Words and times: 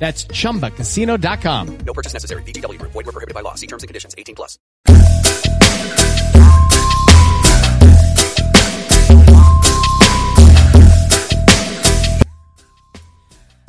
That's 0.00 0.24
chumbacasino.com. 0.24 1.78
No 1.86 1.92
purchase 1.92 2.14
necessary. 2.14 2.42
VGW 2.42 2.78
Group. 2.78 2.92
Void 2.92 3.06
were 3.06 3.12
prohibited 3.12 3.34
by 3.34 3.42
law. 3.42 3.54
See 3.54 3.66
terms 3.66 3.82
and 3.82 3.88
conditions. 3.88 4.14
18 4.16 4.34
plus. 4.34 4.58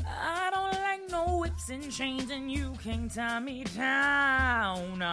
I 0.07 0.49
don't 0.51 0.73
like 0.81 1.11
no 1.11 1.39
whips 1.39 1.69
and 1.69 1.91
chains, 1.91 2.31
and 2.31 2.49
you 2.49 2.73
can't 2.81 3.13
tie 3.13 3.39
me 3.41 3.65
down. 3.65 5.03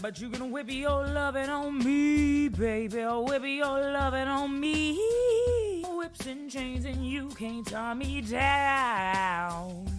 But 0.00 0.20
you 0.20 0.30
can 0.30 0.52
whip 0.52 0.70
your 0.70 1.04
loving 1.08 1.48
on 1.48 1.78
me, 1.78 2.48
baby. 2.48 3.04
Whip 3.04 3.42
your 3.44 3.80
loving 3.80 4.28
on 4.28 4.60
me. 4.60 5.00
Whips 5.96 6.26
and 6.26 6.48
chains, 6.48 6.84
and 6.84 7.04
you 7.04 7.28
can't 7.30 7.66
tie 7.66 7.94
me 7.94 8.20
down. 8.20 9.95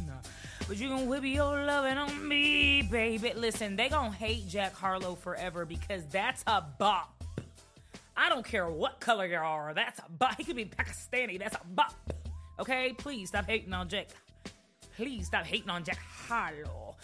But 0.68 0.76
you 0.78 0.90
can 0.90 1.08
whip 1.08 1.24
your 1.24 1.64
loving 1.64 1.98
on 1.98 2.28
me, 2.28 2.82
baby. 2.82 3.32
Listen, 3.34 3.78
they 3.78 3.88
gonna 3.88 4.12
hate 4.12 4.50
Jack 4.50 4.74
Harlow 4.74 5.16
forever 5.16 5.64
because 5.64 6.04
that's 6.08 6.44
a 6.46 6.62
bop. 6.62 7.24
I 8.18 8.28
don't 8.28 8.46
care 8.46 8.70
what 8.70 9.00
color 9.00 9.26
you 9.26 9.38
are. 9.38 9.74
That's 9.74 10.00
a 10.00 10.12
bop. 10.12 10.36
He 10.36 10.44
could 10.44 10.58
be 10.58 10.66
Pakistani. 10.66 11.40
That's 11.40 11.56
a 11.56 11.66
bop. 11.68 11.96
Okay, 12.60 12.94
please 12.98 13.30
stop 13.30 13.46
hating 13.46 13.74
on 13.74 13.88
Jack. 13.88 14.10
Please 14.98 15.28
stop 15.28 15.46
hating 15.46 15.70
on 15.70 15.86
Jack 15.86 16.00
Harlow. 16.00 16.96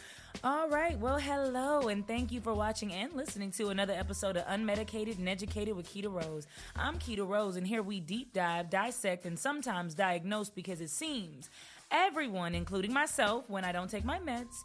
All 0.44 0.68
right, 0.68 1.00
well, 1.00 1.18
hello, 1.18 1.88
and 1.88 2.06
thank 2.06 2.30
you 2.34 2.42
for 2.42 2.54
watching 2.54 2.92
and 2.92 3.14
listening 3.14 3.52
to 3.52 3.70
another 3.70 3.94
episode 3.94 4.36
of 4.36 4.46
Unmedicated 4.48 5.18
and 5.18 5.30
Educated 5.30 5.74
with 5.74 5.88
Keita 5.88 6.12
Rose. 6.12 6.48
I'm 6.76 7.00
Keita 7.00 7.26
Rose, 7.26 7.56
and 7.56 7.66
here 7.66 7.82
we 7.82 8.02
deep 8.02 8.34
dive, 8.34 8.70
dissect, 8.70 9.26
and 9.26 9.40
sometimes 9.40 9.94
diagnose 9.94 10.50
because 10.50 10.82
it 10.82 10.90
seems 10.90 11.50
everyone, 11.94 12.56
including 12.56 12.92
myself, 12.92 13.50
when 13.50 13.64
I 13.64 13.72
don't 13.72 13.90
take 13.90 14.04
my 14.04 14.20
meds, 14.20 14.64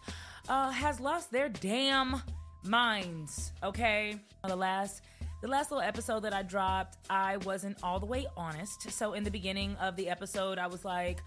uh, 0.49 0.71
has 0.71 0.99
lost 0.99 1.31
their 1.31 1.49
damn 1.49 2.23
minds. 2.65 3.53
Okay, 3.63 4.17
the 4.45 4.57
last 4.57 5.03
the 5.41 5.47
last 5.47 5.71
little 5.71 5.87
episode 5.87 6.21
that 6.25 6.35
I 6.35 6.43
dropped, 6.43 6.99
I 7.09 7.37
wasn't 7.39 7.79
all 7.85 8.01
the 8.01 8.07
way 8.07 8.27
honest. 8.37 8.91
So 8.91 9.13
in 9.13 9.23
the 9.23 9.31
beginning 9.31 9.77
of 9.77 9.95
the 9.95 10.09
episode, 10.09 10.59
I 10.59 10.67
was 10.67 10.85
like, 10.85 11.23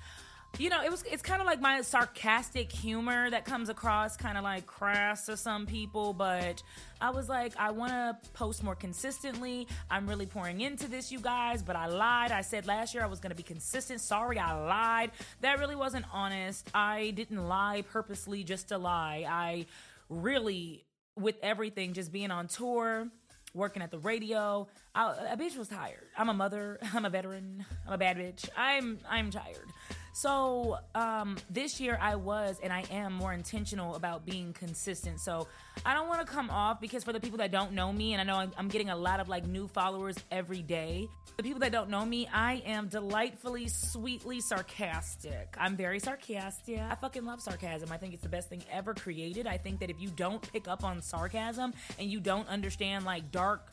you 0.58 0.70
know, 0.70 0.84
it 0.84 0.92
was 0.92 1.04
it's 1.04 1.22
kind 1.22 1.42
of 1.42 1.48
like 1.48 1.62
my 1.62 1.82
sarcastic 1.82 2.72
humor 2.72 3.30
that 3.30 3.46
comes 3.46 3.70
across 3.70 4.18
kind 4.18 4.38
of 4.38 4.44
like 4.44 4.66
crass 4.66 5.26
to 5.28 5.38
some 5.38 5.66
people, 5.66 6.14
but 6.14 6.62
I 7.00 7.10
was 7.10 7.30
like, 7.30 7.54
I 7.58 7.72
want 7.72 7.92
to 7.92 8.18
post 8.34 8.64
more 8.64 8.76
consistently. 8.76 9.68
I'm 9.90 10.08
really 10.08 10.26
pouring 10.26 10.62
into 10.62 10.88
this, 10.88 11.12
you 11.12 11.20
guys, 11.20 11.64
but 11.64 11.76
I 11.76 11.88
lied. 11.88 12.32
I 12.32 12.42
said 12.42 12.68
last 12.68 12.94
year 12.94 13.04
I 13.04 13.08
was 13.08 13.20
going 13.20 13.32
to 13.32 13.36
be 13.36 13.44
consistent. 13.44 14.02
Sorry, 14.02 14.38
I 14.38 14.54
lied. 14.54 15.12
That 15.40 15.60
really 15.60 15.76
wasn't 15.76 16.06
honest. 16.14 16.70
I 16.74 17.12
didn't 17.12 17.48
lie 17.48 17.84
purposely 17.92 18.44
just 18.44 18.70
to 18.70 18.78
lie. 18.78 19.26
I 19.28 19.66
really 20.10 20.86
with 21.16 21.36
everything 21.42 21.94
just 21.94 22.12
being 22.12 22.32
on 22.32 22.48
tour 22.48 23.08
working 23.54 23.82
at 23.82 23.92
the 23.92 24.00
radio. 24.00 24.68
I, 24.96 25.14
a 25.32 25.38
bitch 25.38 25.58
was 25.58 25.68
tired. 25.68 26.08
I'm 26.18 26.30
a 26.30 26.34
mother. 26.34 26.80
I'm 26.94 27.06
a 27.06 27.10
veteran. 27.10 27.66
I'm 27.88 27.94
a 27.94 27.98
bad 27.98 28.18
bitch. 28.18 28.50
I'm 28.58 29.00
I'm 29.10 29.32
tired. 29.32 29.70
So 30.14 30.78
um, 30.94 31.38
this 31.50 31.80
year 31.80 31.98
I 32.02 32.16
was 32.16 32.60
and 32.62 32.72
I 32.72 32.84
am 32.92 33.14
more 33.14 33.34
intentional 33.34 33.96
about 33.96 34.26
being 34.26 34.54
consistent. 34.54 35.20
So 35.20 35.48
I 35.86 35.94
don't 35.94 36.08
want 36.08 36.26
to 36.26 36.32
come 36.32 36.50
off 36.50 36.82
because 36.82 37.04
for 37.04 37.14
the 37.14 37.20
people 37.20 37.38
that 37.38 37.52
don't 37.52 37.74
know 37.74 37.92
me, 37.94 38.14
and 38.14 38.22
I 38.22 38.24
know 38.24 38.52
I'm, 38.58 38.68
getting 38.68 38.90
a 38.90 38.96
lot 38.96 39.20
of 39.20 39.28
like 39.28 39.46
new 39.46 39.68
followers 39.68 40.16
every 40.32 40.62
day. 40.62 41.10
The 41.36 41.44
people 41.44 41.60
that 41.60 41.72
don't 41.72 41.90
know 41.90 42.06
me, 42.06 42.28
I 42.32 42.62
am 42.66 42.88
delightfully, 42.88 43.68
sweetly 43.68 44.40
sarcastic. 44.40 45.56
I'm 45.58 45.76
very 45.76 46.00
sarcastic. 46.00 46.80
I 46.80 46.96
fucking 46.96 47.26
love 47.26 47.42
sarcasm. 47.42 47.92
I 47.92 47.98
think 47.98 48.14
it's 48.14 48.24
the 48.24 48.30
best 48.30 48.50
thing 48.50 48.64
ever 48.72 48.94
created. 48.94 49.48
I 49.48 49.58
think 49.58 49.80
that 49.80 49.90
if 49.90 50.00
you 50.00 50.10
don't 50.10 50.42
pick 50.54 50.68
up 50.68 50.84
on 50.84 51.02
sarcasm 51.02 51.74
and 52.00 52.10
you 52.10 52.20
don't 52.20 52.48
understand 52.48 53.04
like 53.04 53.32
dark 53.32 53.72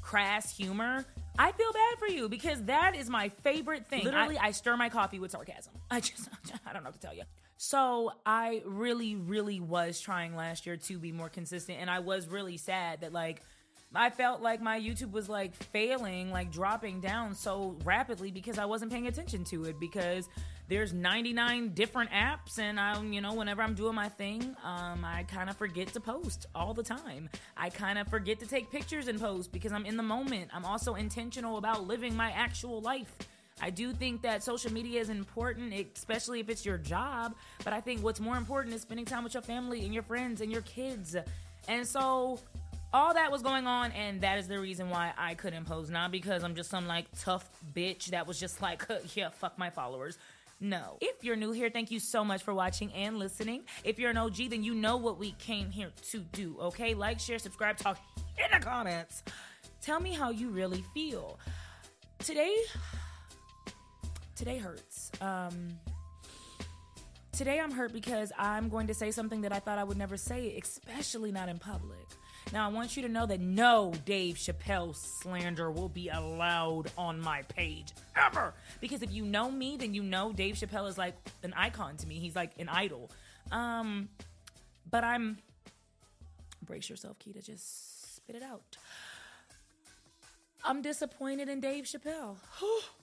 crass 0.00 0.56
humor, 0.56 1.04
I 1.38 1.52
feel 1.52 1.72
bad 1.72 1.98
for 1.98 2.06
you 2.08 2.28
because 2.28 2.62
that 2.64 2.96
is 2.96 3.08
my 3.08 3.30
favorite 3.42 3.88
thing. 3.88 4.04
Literally, 4.04 4.38
I, 4.38 4.48
I 4.48 4.50
stir 4.52 4.76
my 4.76 4.88
coffee 4.88 5.18
with 5.18 5.30
sarcasm. 5.30 5.72
I 5.90 6.00
just, 6.00 6.28
I 6.66 6.72
don't 6.72 6.82
know 6.82 6.88
what 6.88 7.00
to 7.00 7.06
tell 7.06 7.14
you. 7.14 7.22
So 7.56 8.12
I 8.24 8.62
really, 8.64 9.16
really 9.16 9.60
was 9.60 10.00
trying 10.00 10.34
last 10.34 10.64
year 10.64 10.76
to 10.76 10.98
be 10.98 11.12
more 11.12 11.28
consistent, 11.28 11.78
and 11.78 11.90
I 11.90 11.98
was 11.98 12.26
really 12.26 12.56
sad 12.56 13.02
that 13.02 13.12
like 13.12 13.42
I 13.94 14.10
felt 14.10 14.40
like 14.40 14.60
my 14.60 14.78
YouTube 14.78 15.10
was 15.10 15.28
like 15.28 15.54
failing, 15.54 16.30
like 16.30 16.52
dropping 16.52 17.00
down 17.00 17.34
so 17.34 17.76
rapidly 17.84 18.30
because 18.30 18.56
I 18.56 18.64
wasn't 18.64 18.92
paying 18.92 19.08
attention 19.08 19.42
to 19.44 19.64
it 19.64 19.80
because 19.80 20.28
there's 20.68 20.92
99 20.92 21.70
different 21.70 22.10
apps 22.12 22.60
and 22.60 22.78
I'm, 22.78 23.12
you 23.12 23.20
know, 23.20 23.34
whenever 23.34 23.62
I'm 23.62 23.74
doing 23.74 23.96
my 23.96 24.08
thing, 24.08 24.54
um, 24.62 25.04
I 25.04 25.24
kind 25.24 25.50
of 25.50 25.56
forget 25.56 25.88
to 25.94 26.00
post 26.00 26.46
all 26.54 26.72
the 26.72 26.84
time. 26.84 27.28
I 27.56 27.68
kind 27.70 27.98
of 27.98 28.06
forget 28.06 28.38
to 28.40 28.46
take 28.46 28.70
pictures 28.70 29.08
and 29.08 29.20
post 29.20 29.50
because 29.50 29.72
I'm 29.72 29.84
in 29.84 29.96
the 29.96 30.04
moment. 30.04 30.50
I'm 30.54 30.64
also 30.64 30.94
intentional 30.94 31.58
about 31.58 31.88
living 31.88 32.14
my 32.14 32.30
actual 32.30 32.80
life. 32.80 33.12
I 33.60 33.70
do 33.70 33.92
think 33.92 34.22
that 34.22 34.44
social 34.44 34.72
media 34.72 35.00
is 35.00 35.08
important, 35.08 35.74
especially 35.96 36.38
if 36.38 36.48
it's 36.48 36.64
your 36.64 36.78
job. 36.78 37.34
But 37.64 37.72
I 37.72 37.80
think 37.80 38.04
what's 38.04 38.20
more 38.20 38.36
important 38.36 38.72
is 38.72 38.82
spending 38.82 39.04
time 39.04 39.24
with 39.24 39.34
your 39.34 39.42
family 39.42 39.84
and 39.84 39.92
your 39.92 40.04
friends 40.04 40.40
and 40.40 40.52
your 40.52 40.62
kids. 40.62 41.16
And 41.66 41.84
so 41.84 42.38
all 42.92 43.14
that 43.14 43.30
was 43.30 43.42
going 43.42 43.66
on, 43.66 43.92
and 43.92 44.20
that 44.22 44.38
is 44.38 44.48
the 44.48 44.58
reason 44.58 44.90
why 44.90 45.12
I 45.16 45.34
couldn't 45.34 45.64
post. 45.64 45.90
Not 45.90 46.10
because 46.10 46.42
I'm 46.42 46.54
just 46.54 46.70
some 46.70 46.86
like 46.86 47.06
tough 47.20 47.48
bitch 47.74 48.06
that 48.06 48.26
was 48.26 48.38
just 48.40 48.60
like, 48.60 48.82
yeah, 49.14 49.30
fuck 49.30 49.58
my 49.58 49.70
followers. 49.70 50.18
No. 50.60 50.98
If 51.00 51.24
you're 51.24 51.36
new 51.36 51.52
here, 51.52 51.70
thank 51.70 51.90
you 51.90 51.98
so 51.98 52.22
much 52.22 52.42
for 52.42 52.52
watching 52.52 52.92
and 52.92 53.18
listening. 53.18 53.62
If 53.82 53.98
you're 53.98 54.10
an 54.10 54.18
OG, 54.18 54.50
then 54.50 54.62
you 54.62 54.74
know 54.74 54.98
what 54.98 55.18
we 55.18 55.32
came 55.32 55.70
here 55.70 55.90
to 56.10 56.18
do, 56.18 56.56
okay? 56.60 56.92
Like, 56.92 57.18
share, 57.18 57.38
subscribe, 57.38 57.78
talk 57.78 57.98
in 58.36 58.44
the 58.52 58.62
comments. 58.62 59.22
Tell 59.80 60.00
me 60.00 60.12
how 60.12 60.30
you 60.30 60.50
really 60.50 60.84
feel. 60.92 61.38
Today, 62.18 62.54
today 64.36 64.58
hurts. 64.58 65.10
Um, 65.22 65.78
today 67.32 67.58
I'm 67.58 67.70
hurt 67.70 67.94
because 67.94 68.30
I'm 68.36 68.68
going 68.68 68.88
to 68.88 68.94
say 68.94 69.12
something 69.12 69.40
that 69.40 69.54
I 69.54 69.60
thought 69.60 69.78
I 69.78 69.84
would 69.84 69.96
never 69.96 70.18
say, 70.18 70.58
especially 70.62 71.32
not 71.32 71.48
in 71.48 71.58
public. 71.58 72.06
Now, 72.52 72.68
I 72.68 72.72
want 72.72 72.96
you 72.96 73.02
to 73.02 73.08
know 73.08 73.26
that 73.26 73.40
no 73.40 73.92
Dave 74.04 74.36
Chappelle 74.36 74.94
slander 74.94 75.70
will 75.70 75.88
be 75.88 76.08
allowed 76.08 76.90
on 76.98 77.20
my 77.20 77.42
page 77.42 77.92
ever. 78.16 78.54
Because 78.80 79.02
if 79.02 79.12
you 79.12 79.24
know 79.24 79.50
me, 79.50 79.76
then 79.76 79.94
you 79.94 80.02
know 80.02 80.32
Dave 80.32 80.56
Chappelle 80.56 80.88
is 80.88 80.98
like 80.98 81.14
an 81.42 81.54
icon 81.56 81.96
to 81.98 82.06
me. 82.06 82.18
He's 82.18 82.34
like 82.34 82.52
an 82.58 82.68
idol. 82.68 83.10
Um, 83.52 84.08
but 84.90 85.04
I'm. 85.04 85.38
Brace 86.62 86.90
yourself, 86.90 87.18
Keita. 87.18 87.44
Just 87.44 88.16
spit 88.16 88.36
it 88.36 88.42
out. 88.42 88.76
I'm 90.64 90.82
disappointed 90.82 91.48
in 91.48 91.60
Dave 91.60 91.84
Chappelle. 91.84 92.36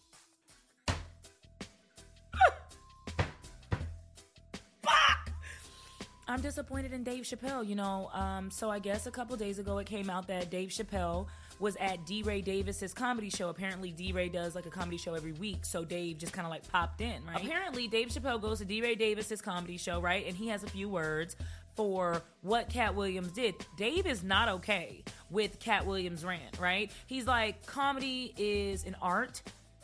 I'm 6.27 6.41
disappointed 6.41 6.93
in 6.93 7.03
Dave 7.03 7.23
Chappelle. 7.23 7.67
You 7.67 7.75
know, 7.75 8.09
um, 8.13 8.51
so 8.51 8.69
I 8.69 8.79
guess 8.79 9.07
a 9.07 9.11
couple 9.11 9.35
days 9.37 9.59
ago 9.59 9.77
it 9.77 9.87
came 9.87 10.09
out 10.09 10.27
that 10.27 10.49
Dave 10.49 10.69
Chappelle 10.69 11.27
was 11.59 11.75
at 11.77 12.05
D. 12.05 12.23
Ray 12.23 12.41
Davis's 12.41 12.93
comedy 12.93 13.29
show. 13.29 13.49
Apparently, 13.49 13.91
D. 13.91 14.11
Ray 14.11 14.29
does 14.29 14.53
like 14.53 14.65
a 14.65 14.69
comedy 14.69 14.97
show 14.97 15.13
every 15.15 15.31
week, 15.31 15.65
so 15.65 15.83
Dave 15.83 16.17
just 16.17 16.33
kind 16.33 16.45
of 16.45 16.51
like 16.51 16.69
popped 16.71 17.01
in, 17.01 17.25
right? 17.25 17.43
Apparently, 17.43 17.87
Dave 17.87 18.09
Chappelle 18.09 18.41
goes 18.41 18.59
to 18.59 18.65
D. 18.65 18.81
Ray 18.81 18.95
Davis's 18.95 19.41
comedy 19.41 19.77
show, 19.77 19.99
right? 19.99 20.27
And 20.27 20.35
he 20.35 20.49
has 20.49 20.63
a 20.63 20.67
few 20.67 20.89
words 20.89 21.35
for 21.75 22.21
what 22.41 22.69
Katt 22.69 22.95
Williams 22.95 23.31
did. 23.31 23.55
Dave 23.77 24.07
is 24.07 24.23
not 24.23 24.49
okay 24.49 25.03
with 25.29 25.59
Katt 25.59 25.85
Williams' 25.85 26.25
rant, 26.25 26.59
right? 26.59 26.91
He's 27.05 27.27
like, 27.27 27.65
comedy 27.65 28.33
is 28.37 28.83
an 28.83 28.95
art. 29.01 29.41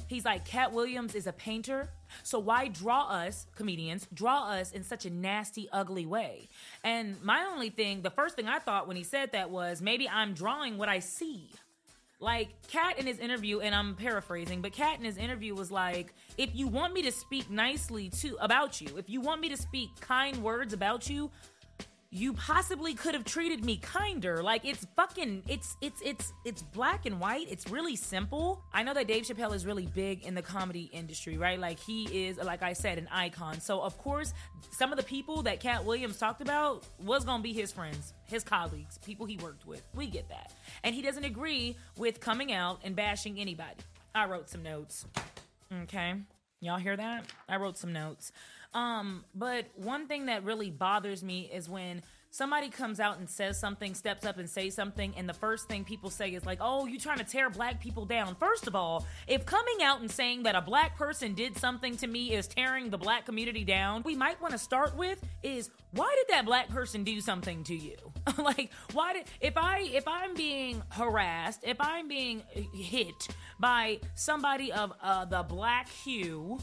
He's 0.07 0.25
like, 0.25 0.43
Katt 0.45 0.73
Williams 0.73 1.15
is 1.15 1.27
a 1.27 1.33
painter. 1.33 1.89
So 2.21 2.39
why 2.39 2.67
draw 2.67 3.07
us, 3.09 3.47
comedians, 3.55 4.07
draw 4.13 4.49
us 4.49 4.71
in 4.71 4.83
such 4.83 5.05
a 5.05 5.09
nasty, 5.09 5.67
ugly 5.71 6.05
way? 6.05 6.49
And 6.83 7.21
my 7.23 7.45
only 7.51 7.69
thing, 7.69 8.01
the 8.01 8.11
first 8.11 8.35
thing 8.35 8.47
I 8.47 8.59
thought 8.59 8.87
when 8.87 8.97
he 8.97 9.03
said 9.03 9.31
that 9.31 9.49
was 9.49 9.81
maybe 9.81 10.07
I'm 10.07 10.33
drawing 10.33 10.77
what 10.77 10.89
I 10.89 10.99
see. 10.99 11.49
Like 12.19 12.49
Katt 12.69 12.99
in 12.99 13.05
his 13.05 13.19
interview, 13.19 13.59
and 13.59 13.75
I'm 13.75 13.95
paraphrasing, 13.95 14.61
but 14.61 14.71
Katt 14.71 14.97
in 14.97 15.03
his 15.03 15.17
interview 15.17 15.55
was 15.55 15.71
like, 15.71 16.13
if 16.37 16.55
you 16.55 16.69
want 16.69 16.93
me 16.93 17.01
to 17.01 17.11
speak 17.11 17.49
nicely 17.49 18.09
to 18.21 18.37
about 18.39 18.79
you, 18.79 18.95
if 18.95 19.09
you 19.09 19.19
want 19.19 19.41
me 19.41 19.49
to 19.49 19.57
speak 19.57 19.89
kind 19.99 20.41
words 20.41 20.71
about 20.71 21.09
you, 21.09 21.29
you 22.13 22.33
possibly 22.33 22.93
could 22.93 23.15
have 23.15 23.25
treated 23.25 23.65
me 23.65 23.77
kinder. 23.77 24.43
Like 24.43 24.65
it's 24.65 24.85
fucking 24.95 25.41
it's 25.47 25.75
it's 25.81 25.99
it's 26.03 26.31
it's 26.45 26.61
black 26.61 27.07
and 27.07 27.19
white. 27.19 27.47
It's 27.49 27.67
really 27.71 27.95
simple. 27.95 28.61
I 28.71 28.83
know 28.83 28.93
that 28.93 29.07
Dave 29.07 29.23
Chappelle 29.23 29.55
is 29.55 29.65
really 29.65 29.87
big 29.87 30.23
in 30.23 30.35
the 30.35 30.43
comedy 30.43 30.91
industry, 30.93 31.39
right? 31.39 31.59
Like 31.59 31.79
he 31.79 32.27
is 32.27 32.37
like 32.37 32.61
I 32.61 32.73
said 32.73 32.99
an 32.99 33.07
icon. 33.11 33.59
So 33.61 33.81
of 33.81 33.97
course, 33.97 34.31
some 34.71 34.91
of 34.91 34.97
the 34.97 35.03
people 35.03 35.41
that 35.43 35.59
Katt 35.59 35.85
Williams 35.85 36.19
talked 36.19 36.41
about 36.41 36.85
was 37.03 37.25
going 37.25 37.39
to 37.39 37.43
be 37.43 37.51
his 37.51 37.71
friends, 37.71 38.13
his 38.25 38.43
colleagues, 38.43 38.99
people 38.99 39.25
he 39.25 39.37
worked 39.37 39.65
with. 39.65 39.81
We 39.95 40.05
get 40.05 40.29
that. 40.29 40.53
And 40.83 40.93
he 40.93 41.01
doesn't 41.01 41.23
agree 41.23 41.75
with 41.97 42.19
coming 42.19 42.53
out 42.53 42.79
and 42.83 42.95
bashing 42.95 43.39
anybody. 43.39 43.81
I 44.13 44.25
wrote 44.25 44.49
some 44.51 44.61
notes. 44.61 45.07
Okay. 45.83 46.13
Y'all 46.63 46.77
hear 46.77 46.95
that? 46.95 47.25
I 47.49 47.57
wrote 47.57 47.77
some 47.77 47.91
notes. 47.91 48.31
Um, 48.73 49.23
but 49.35 49.67
one 49.75 50.07
thing 50.07 50.25
that 50.27 50.43
really 50.43 50.71
bothers 50.71 51.23
me 51.23 51.49
is 51.53 51.69
when 51.69 52.01
somebody 52.33 52.67
comes 52.69 52.99
out 52.99 53.19
and 53.19 53.29
says 53.29 53.59
something, 53.59 53.93
steps 53.93 54.25
up 54.25 54.39
and 54.39 54.49
says 54.49 54.73
something, 54.73 55.13
and 55.15 55.29
the 55.29 55.33
first 55.33 55.67
thing 55.67 55.83
people 55.83 56.09
say 56.09 56.33
is 56.33 56.45
like, 56.45 56.57
"Oh, 56.59 56.87
you 56.87 56.99
trying 56.99 57.19
to 57.19 57.23
tear 57.23 57.49
black 57.49 57.79
people 57.79 58.05
down." 58.05 58.35
First 58.35 58.67
of 58.67 58.75
all, 58.75 59.05
if 59.27 59.45
coming 59.45 59.83
out 59.83 60.01
and 60.01 60.09
saying 60.09 60.43
that 60.43 60.55
a 60.55 60.61
black 60.61 60.97
person 60.97 61.35
did 61.35 61.57
something 61.57 61.95
to 61.97 62.07
me 62.07 62.33
is 62.33 62.47
tearing 62.47 62.89
the 62.89 62.97
black 62.97 63.25
community 63.25 63.63
down, 63.63 64.01
we 64.03 64.15
might 64.15 64.41
want 64.41 64.53
to 64.53 64.57
start 64.59 64.97
with 64.97 65.23
is 65.43 65.69
why 65.91 66.13
did 66.17 66.33
that 66.33 66.45
black 66.45 66.69
person 66.69 67.03
do 67.03 67.21
something 67.21 67.63
to 67.65 67.75
you? 67.75 67.95
like, 68.37 68.71
why 68.93 69.13
did 69.13 69.25
if 69.39 69.55
I 69.55 69.81
if 69.81 70.07
I'm 70.07 70.33
being 70.33 70.81
harassed, 70.89 71.59
if 71.63 71.77
I'm 71.79 72.07
being 72.07 72.41
hit 72.73 73.27
by 73.59 73.99
somebody 74.15 74.71
of 74.71 74.91
uh, 75.01 75.25
the 75.25 75.43
black 75.43 75.87
hue, 75.87 76.57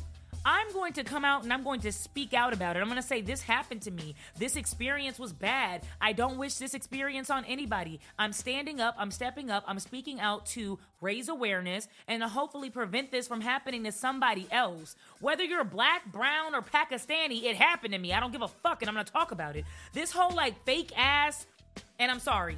I'm 0.45 0.73
going 0.73 0.95
to 0.95 1.05
come 1.05 1.25
out 1.25 1.43
and 1.43 1.53
I'm 1.53 1.63
going 1.63 1.81
to 1.81 1.93
speak 1.93 2.33
out 2.33 2.53
about 2.53 2.77
it. 2.77 2.81
I'm 2.81 2.87
going 2.87 3.01
to 3.01 3.07
say, 3.07 3.21
This 3.21 3.43
happened 3.43 3.83
to 3.83 3.91
me. 3.91 4.15
This 4.39 4.57
experience 4.57 5.19
was 5.19 5.33
bad. 5.33 5.83
I 6.01 6.13
don't 6.13 6.39
wish 6.39 6.55
this 6.55 6.75
experience 6.75 7.31
on 7.31 7.45
anybody. 7.45 8.01
I'm 8.19 8.33
standing 8.33 8.81
up, 8.81 8.95
I'm 8.99 9.11
stepping 9.11 9.51
up, 9.51 9.65
I'm 9.67 9.79
speaking 9.79 10.21
out 10.21 10.47
to 10.47 10.79
raise 11.01 11.29
awareness 11.29 11.89
and 12.09 12.23
hopefully 12.23 12.71
prevent 12.71 13.11
this 13.11 13.29
from 13.29 13.41
happening 13.41 13.85
to 13.85 13.93
somebody 13.93 14.47
else. 14.51 14.97
Whether 15.21 15.45
you're 15.45 15.65
black, 15.65 16.11
brown, 16.11 16.55
or 16.55 16.63
Pakistani, 16.63 17.45
it 17.45 17.57
happened 17.57 17.93
to 17.93 17.99
me. 17.99 18.13
I 18.13 18.21
don't 18.21 18.33
give 18.33 18.43
a 18.43 18.49
fuck 18.49 18.83
and 18.83 18.89
I'm 18.89 18.95
going 18.95 19.07
to 19.07 19.13
talk 19.13 19.33
about 19.33 19.57
it. 19.57 19.65
This 19.93 20.11
whole 20.11 20.35
like 20.35 20.65
fake 20.65 20.93
ass, 20.97 21.47
and 21.99 22.11
I'm 22.11 22.21
sorry, 22.21 22.57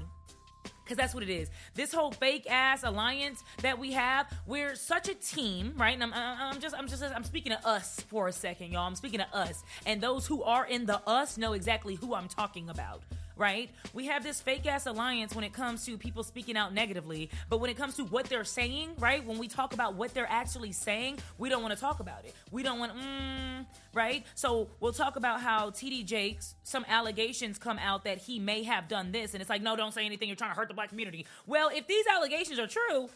because 0.84 0.96
that's 0.96 1.14
what 1.14 1.23
it 1.23 1.31
is. 1.31 1.50
This 1.75 1.93
whole 1.93 2.12
fake 2.12 2.50
ass 2.50 2.82
alliance 2.84 3.43
that 3.62 3.79
we 3.79 3.93
have, 3.93 4.26
we're 4.46 4.75
such 4.75 5.08
a 5.08 5.14
team, 5.14 5.75
right? 5.76 5.94
And 5.94 6.02
I'm, 6.02 6.12
I'm 6.14 6.61
just, 6.61 6.75
I'm 6.76 6.88
just, 6.88 7.02
I'm 7.02 7.25
speaking 7.25 7.52
to 7.52 7.67
us 7.67 8.00
for 8.08 8.29
a 8.29 8.32
second, 8.32 8.73
y'all. 8.73 8.87
I'm 8.87 8.96
speaking 8.96 9.20
to 9.20 9.37
us, 9.37 9.62
and 9.87 10.00
those 10.00 10.26
who 10.26 10.43
are 10.43 10.67
in 10.67 10.87
the 10.87 11.00
us 11.08 11.38
know 11.38 11.52
exactly 11.52 11.94
who 11.94 12.14
I'm 12.14 12.29
talking 12.29 12.69
about 12.69 13.02
right? 13.42 13.70
We 13.92 14.06
have 14.06 14.22
this 14.22 14.40
fake 14.40 14.66
ass 14.68 14.86
alliance 14.86 15.34
when 15.34 15.42
it 15.42 15.52
comes 15.52 15.84
to 15.86 15.98
people 15.98 16.22
speaking 16.22 16.56
out 16.56 16.72
negatively, 16.72 17.28
but 17.48 17.58
when 17.58 17.70
it 17.70 17.76
comes 17.76 17.96
to 17.96 18.04
what 18.04 18.26
they're 18.26 18.44
saying, 18.44 18.90
right? 19.00 19.26
When 19.26 19.36
we 19.36 19.48
talk 19.48 19.74
about 19.74 19.96
what 19.96 20.14
they're 20.14 20.30
actually 20.30 20.70
saying, 20.70 21.18
we 21.38 21.48
don't 21.48 21.60
want 21.60 21.74
to 21.74 21.80
talk 21.80 21.98
about 21.98 22.24
it. 22.24 22.36
We 22.52 22.62
don't 22.62 22.78
want, 22.78 22.92
mm, 22.96 23.66
right? 23.94 24.24
So 24.36 24.68
we'll 24.78 24.92
talk 24.92 25.16
about 25.16 25.40
how 25.40 25.70
TD 25.70 26.06
Jakes, 26.06 26.54
some 26.62 26.86
allegations 26.88 27.58
come 27.58 27.80
out 27.80 28.04
that 28.04 28.18
he 28.18 28.38
may 28.38 28.62
have 28.62 28.86
done 28.86 29.10
this, 29.10 29.34
and 29.34 29.40
it's 29.40 29.50
like, 29.50 29.60
no, 29.60 29.74
don't 29.74 29.92
say 29.92 30.06
anything. 30.06 30.28
You're 30.28 30.36
trying 30.36 30.52
to 30.52 30.56
hurt 30.56 30.68
the 30.68 30.74
black 30.74 30.90
community. 30.90 31.26
Well, 31.44 31.68
if 31.74 31.88
these 31.88 32.04
allegations 32.14 32.60
are 32.60 32.68
true, 32.68 33.08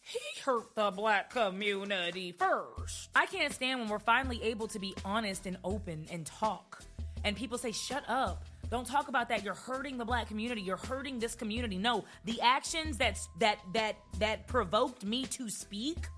he 0.00 0.40
hurt 0.42 0.74
the 0.74 0.90
black 0.90 1.28
community 1.28 2.32
first. 2.32 3.10
I 3.14 3.26
can't 3.26 3.52
stand 3.52 3.80
when 3.80 3.90
we're 3.90 3.98
finally 3.98 4.42
able 4.42 4.68
to 4.68 4.78
be 4.78 4.94
honest 5.04 5.44
and 5.44 5.58
open 5.64 6.06
and 6.10 6.24
talk. 6.24 6.82
And 7.24 7.36
people 7.36 7.58
say, 7.58 7.72
shut 7.72 8.04
up. 8.08 8.44
Don't 8.74 8.84
talk 8.84 9.06
about 9.06 9.28
that. 9.28 9.44
You're 9.44 9.54
hurting 9.54 9.98
the 9.98 10.04
black 10.04 10.26
community. 10.26 10.60
You're 10.60 10.76
hurting 10.76 11.20
this 11.20 11.36
community. 11.36 11.78
No, 11.78 12.04
the 12.24 12.40
actions 12.40 12.96
that's 12.96 13.28
that 13.38 13.60
that 13.72 13.94
that 14.18 14.48
provoked 14.48 15.04
me 15.04 15.26
to 15.26 15.48
speak, 15.48 16.08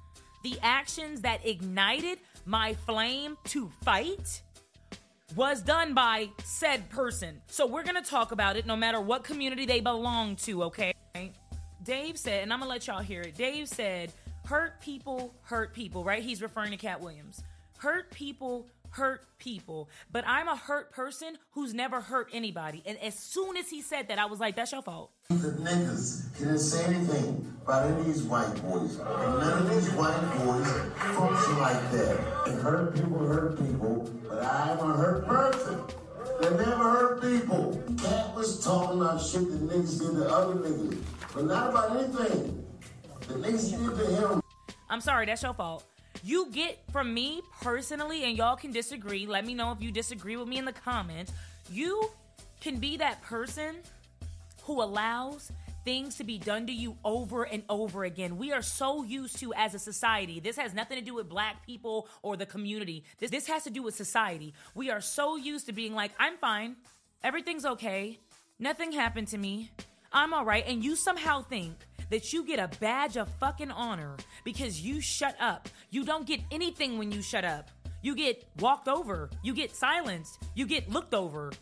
the 0.43 0.59
actions 0.63 1.21
that 1.21 1.47
ignited 1.47 2.19
my 2.47 2.73
flame 2.87 3.37
to 3.49 3.71
fight 3.83 4.41
was 5.35 5.61
done 5.61 5.93
by 5.93 6.31
said 6.45 6.89
person. 6.89 7.43
So 7.47 7.67
we're 7.67 7.83
going 7.83 8.03
to 8.03 8.11
talk 8.11 8.33
about 8.33 8.57
it 8.57 8.65
no 8.65 8.75
matter 8.75 9.03
what 9.03 9.23
community 9.23 9.67
they 9.67 9.81
belong 9.81 10.37
to, 10.37 10.63
okay? 10.63 10.95
Dave 11.83 12.17
said, 12.17 12.43
and 12.43 12.55
I'm 12.55 12.61
going 12.61 12.71
to 12.71 12.73
let 12.73 12.87
y'all 12.87 13.03
hear 13.03 13.21
it. 13.21 13.35
Dave 13.35 13.69
said, 13.69 14.15
hurt 14.47 14.81
people 14.81 15.35
hurt 15.43 15.75
people, 15.75 16.05
right? 16.05 16.23
He's 16.23 16.41
referring 16.41 16.71
to 16.71 16.79
Katt 16.79 17.03
Williams. 17.03 17.43
Hurt 17.77 18.11
people 18.13 18.67
hurt 18.97 19.27
people, 19.39 19.91
but 20.11 20.25
I'm 20.27 20.49
a 20.49 20.57
hurt 20.57 20.91
person 20.91 21.37
who's 21.51 21.75
never 21.75 22.01
hurt 22.01 22.31
anybody. 22.33 22.83
And 22.87 22.99
as 23.03 23.15
soon 23.15 23.57
as 23.59 23.69
he 23.69 23.83
said 23.83 24.09
that, 24.09 24.19
I 24.19 24.25
was 24.25 24.41
like, 24.41 24.57
that's 24.57 24.73
your 24.73 24.81
fault. 24.81 25.13
The 25.29 25.53
niggas 25.53 26.39
didn't 26.39 26.59
say 26.59 26.85
anything 26.87 27.55
about 27.63 27.91
any 27.91 28.01
of 28.01 28.07
these 28.07 28.23
white 28.23 28.55
boys. 28.63 28.99
And 28.99 29.39
none 29.39 29.63
of 29.63 29.71
these 29.71 29.91
white 29.93 30.19
boys 30.39 30.67
function 31.15 31.59
like 31.59 31.91
that. 31.93 32.47
And 32.47 32.63
hurt 32.63 32.95
people 32.95 33.19
hurt 33.19 33.59
people, 33.59 34.11
but 34.29 34.43
I'm 34.43 34.79
a 34.79 34.97
hurt 34.97 35.27
person. 35.27 35.83
They 36.41 36.51
never 36.51 36.91
hurt 36.91 37.21
people. 37.21 37.83
Katt 38.03 38.35
was 38.35 38.65
talking 38.65 39.01
about 39.01 39.21
shit 39.21 39.51
that 39.51 39.69
niggas 39.69 40.01
did 40.01 40.17
to 40.17 40.29
other 40.29 40.55
niggas, 40.55 41.03
but 41.35 41.45
not 41.45 41.71
about 41.71 41.97
anything. 41.97 42.65
The 43.29 43.35
niggas 43.35 43.71
did 43.71 43.99
to 43.99 44.17
him. 44.17 44.43
I'm 44.89 45.01
sorry, 45.01 45.27
that's 45.27 45.43
your 45.43 45.55
fault. 45.55 45.85
You 46.23 46.51
get 46.51 46.79
from 46.93 47.13
me 47.13 47.43
personally, 47.61 48.25
and 48.25 48.37
y'all 48.37 48.57
can 48.57 48.73
disagree. 48.73 49.27
Let 49.27 49.47
me 49.47 49.55
know 49.55 49.73
if 49.73 49.81
you 49.81 49.91
disagree 49.91 50.37
with 50.37 50.49
me 50.49 50.59
in 50.59 50.65
the 50.65 50.73
comments. 50.73 51.33
You 51.71 52.11
can 52.61 52.79
be 52.79 52.97
that 52.99 53.23
person 53.23 53.77
who 54.65 54.83
allows 54.83 55.53
things 55.85 56.17
to 56.17 56.25
be 56.25 56.37
done 56.37 56.67
to 56.67 56.73
you 56.73 56.97
over 57.05 57.45
and 57.45 57.63
over 57.69 58.03
again. 58.03 58.39
We 58.39 58.53
are 58.53 58.61
so 58.61 59.05
used 59.05 59.39
to 59.39 59.55
as 59.55 59.73
a 59.73 59.79
society. 59.79 60.41
This 60.41 60.57
has 60.57 60.75
nothing 60.75 60.99
to 60.99 61.05
do 61.05 61.15
with 61.15 61.29
black 61.29 61.65
people 61.65 62.09
or 62.23 62.37
the 62.37 62.45
community. 62.45 63.05
This 63.19 63.31
this 63.31 63.47
has 63.47 63.63
to 63.65 63.71
do 63.71 63.85
with 63.85 63.95
society. 63.95 64.53
We 64.75 64.91
are 64.91 65.01
so 65.01 65.37
used 65.37 65.67
to 65.67 65.73
being 65.73 65.95
like, 65.95 66.11
"I'm 66.19 66.39
fine. 66.39 66.77
Everything's 67.23 67.65
okay. 67.65 68.19
Nothing 68.59 68.91
happened 68.91 69.29
to 69.29 69.39
me. 69.39 69.71
I'm 70.13 70.35
all 70.35 70.45
right." 70.45 70.67
And 70.67 70.83
you 70.85 70.97
somehow 70.97 71.43
think 71.43 71.77
that 72.11 72.33
you 72.33 72.45
get 72.45 72.59
a 72.59 72.69
badge 72.79 73.17
of 73.17 73.29
fucking 73.41 73.71
honor 73.71 74.17
because 74.45 74.81
you 74.81 75.01
shut 75.01 75.37
up. 75.41 75.69
You 75.91 76.05
don't 76.05 76.27
get 76.27 76.41
anything 76.51 76.99
when 76.99 77.11
you 77.11 77.23
shut 77.23 77.45
up. 77.45 77.71
You 78.03 78.15
get 78.15 78.45
walked 78.61 78.89
over, 78.89 79.31
you 79.43 79.53
get 79.53 79.75
silenced, 79.75 80.43
you 80.55 80.67
get 80.67 80.89
looked 80.89 81.15
over. 81.15 81.53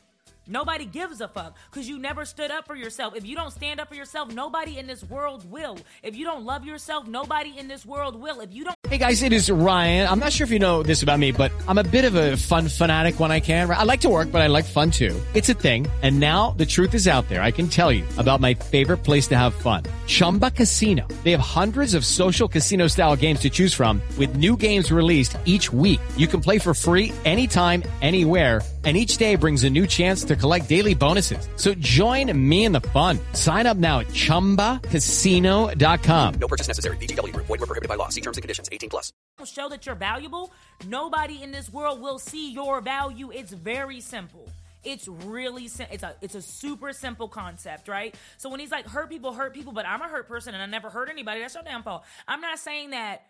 Nobody 0.46 0.85
gives 0.85 1.23
a 1.23 1.29
fuck 1.29 1.56
because 1.70 1.88
you 1.88 1.99
never 1.99 2.26
stood 2.26 2.50
up 2.50 2.67
for 2.67 2.75
yourself. 2.75 3.17
If 3.17 3.26
you 3.26 3.35
don't 3.35 3.50
stand 3.50 3.81
up 3.81 3.88
for 3.88 3.94
yourself, 3.94 4.35
nobody 4.35 4.76
in 4.76 4.87
this 4.87 5.02
world 5.05 5.50
will. 5.50 5.78
If 6.02 6.16
you 6.16 6.26
don't 6.26 6.45
love 6.45 6.66
yourself, 6.66 7.07
nobody 7.07 7.59
in 7.59 7.66
this 7.66 7.87
world 7.87 8.21
will. 8.21 8.40
If 8.40 8.52
you 8.52 8.64
don't. 8.64 8.76
Hey 8.87 8.99
guys, 8.99 9.23
it 9.23 9.33
is 9.33 9.50
Ryan. 9.50 10.07
I'm 10.07 10.19
not 10.19 10.33
sure 10.33 10.45
if 10.45 10.50
you 10.50 10.59
know 10.59 10.83
this 10.83 11.02
about 11.02 11.19
me, 11.19 11.33
but 11.33 11.50
I'm 11.66 11.78
a 11.78 11.83
bit 11.83 12.04
of 12.04 12.14
a 12.14 12.37
fun 12.37 12.69
fanatic 12.69 13.19
when 13.19 13.33
I 13.33 13.40
can. 13.40 13.71
I 13.71 13.85
like 13.85 14.02
to 14.02 14.11
work, 14.11 14.30
but 14.30 14.42
I 14.42 14.49
like 14.49 14.66
fun 14.66 14.90
too. 14.90 15.19
It's 15.33 15.49
a 15.49 15.54
thing. 15.54 15.87
And 16.02 16.21
now 16.21 16.50
the 16.59 16.66
truth 16.66 16.92
is 16.92 17.09
out 17.09 17.26
there. 17.30 17.42
I 17.42 17.50
can 17.50 17.69
tell 17.69 17.90
you 17.90 18.04
about 18.19 18.40
my 18.40 18.52
favorite 18.52 18.99
place 18.99 19.26
to 19.28 19.38
have 19.38 19.54
fun 19.54 19.85
Chumba 20.07 20.50
Casino. 20.50 21.09
They 21.25 21.30
have 21.30 21.40
hundreds 21.40 21.95
of 21.95 22.04
social 22.04 22.49
casino 22.49 22.87
style 22.88 23.16
games 23.16 23.40
to 23.40 23.50
choose 23.50 23.73
from, 23.73 24.02
with 24.19 24.37
new 24.37 24.59
games 24.59 24.92
released 24.92 25.38
each 25.47 25.73
week. 25.73 26.00
You 26.19 26.26
can 26.26 26.42
play 26.42 26.59
for 26.59 26.75
free 26.75 27.12
anytime, 27.25 27.83
anywhere 28.02 28.61
and 28.85 28.99
each 28.99 29.17
day 29.17 29.37
brings 29.37 29.64
a 29.64 29.71
new 29.71 29.87
chance 29.87 30.25
to 30.25 30.37
collect 30.37 30.69
daily 30.69 30.93
bonuses. 30.95 31.49
So 31.57 31.73
join 31.75 32.31
me 32.37 32.67
in 32.67 32.73
the 32.73 32.83
fun. 32.83 33.19
Sign 33.33 33.67
up 33.67 33.79
now 33.79 34.00
at 34.00 34.09
ChumbaCasino.com. 34.09 36.35
No 36.35 36.49
purchase 36.49 36.69
necessary. 36.69 36.99
VGW. 36.99 37.35
Void 37.37 37.49
were 37.49 37.57
prohibited 37.59 37.88
by 37.88 37.95
law. 37.95 38.11
See 38.11 38.21
terms 38.21 38.37
and 38.37 38.43
conditions. 38.43 38.69
18 38.71 38.91
plus. 38.91 39.11
Show 39.47 39.71
that 39.71 39.87
you're 39.87 39.95
valuable. 39.95 40.53
Nobody 40.87 41.43
in 41.43 41.50
this 41.50 41.73
world 41.73 42.03
will 42.03 42.19
see 42.19 42.53
your 42.53 42.83
value. 42.83 43.33
It's 43.33 43.53
very 43.53 44.03
simple. 44.03 44.47
It's 44.85 45.09
really 45.09 45.69
sim- 45.69 45.87
it's 45.91 46.03
a 46.03 46.14
it's 46.21 46.35
a 46.35 46.43
super 46.43 46.93
simple 46.93 47.26
concept, 47.26 47.88
right? 47.88 48.14
So 48.37 48.50
when 48.50 48.61
he's 48.61 48.71
like 48.71 48.87
hurt 48.87 49.09
people, 49.09 49.33
hurt 49.33 49.55
people, 49.55 49.73
but 49.73 49.87
I'm 49.87 50.03
a 50.03 50.09
hurt 50.09 50.29
person 50.29 50.53
and 50.53 50.62
I 50.62 50.67
never 50.67 50.91
hurt 50.91 51.09
anybody. 51.09 51.41
That's 51.41 51.55
your 51.55 51.62
damn 51.62 51.83
fault. 51.83 52.05
I'm 52.29 52.43
not 52.43 52.59
saying 52.59 52.91
that 52.91 53.23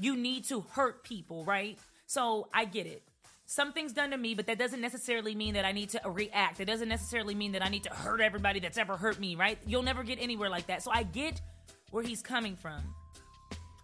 you 0.00 0.16
need 0.16 0.46
to 0.46 0.62
hurt 0.72 1.04
people, 1.04 1.44
right? 1.44 1.78
So 2.06 2.48
I 2.52 2.64
get 2.64 2.86
it 2.86 3.04
something's 3.48 3.94
done 3.94 4.10
to 4.10 4.16
me, 4.16 4.34
but 4.34 4.46
that 4.46 4.58
doesn't 4.58 4.80
necessarily 4.80 5.34
mean 5.34 5.54
that 5.54 5.64
I 5.64 5.72
need 5.72 5.88
to 5.90 6.00
react. 6.04 6.60
It 6.60 6.66
doesn't 6.66 6.88
necessarily 6.88 7.34
mean 7.34 7.52
that 7.52 7.64
I 7.64 7.70
need 7.70 7.84
to 7.84 7.90
hurt 7.90 8.20
everybody 8.20 8.60
that's 8.60 8.76
ever 8.76 8.96
hurt 8.96 9.18
me, 9.18 9.36
right? 9.36 9.58
You'll 9.66 9.82
never 9.82 10.02
get 10.02 10.18
anywhere 10.20 10.50
like 10.50 10.66
that. 10.66 10.82
So 10.82 10.90
I 10.92 11.02
get 11.02 11.40
where 11.90 12.02
he's 12.02 12.20
coming 12.20 12.56
from. 12.56 12.94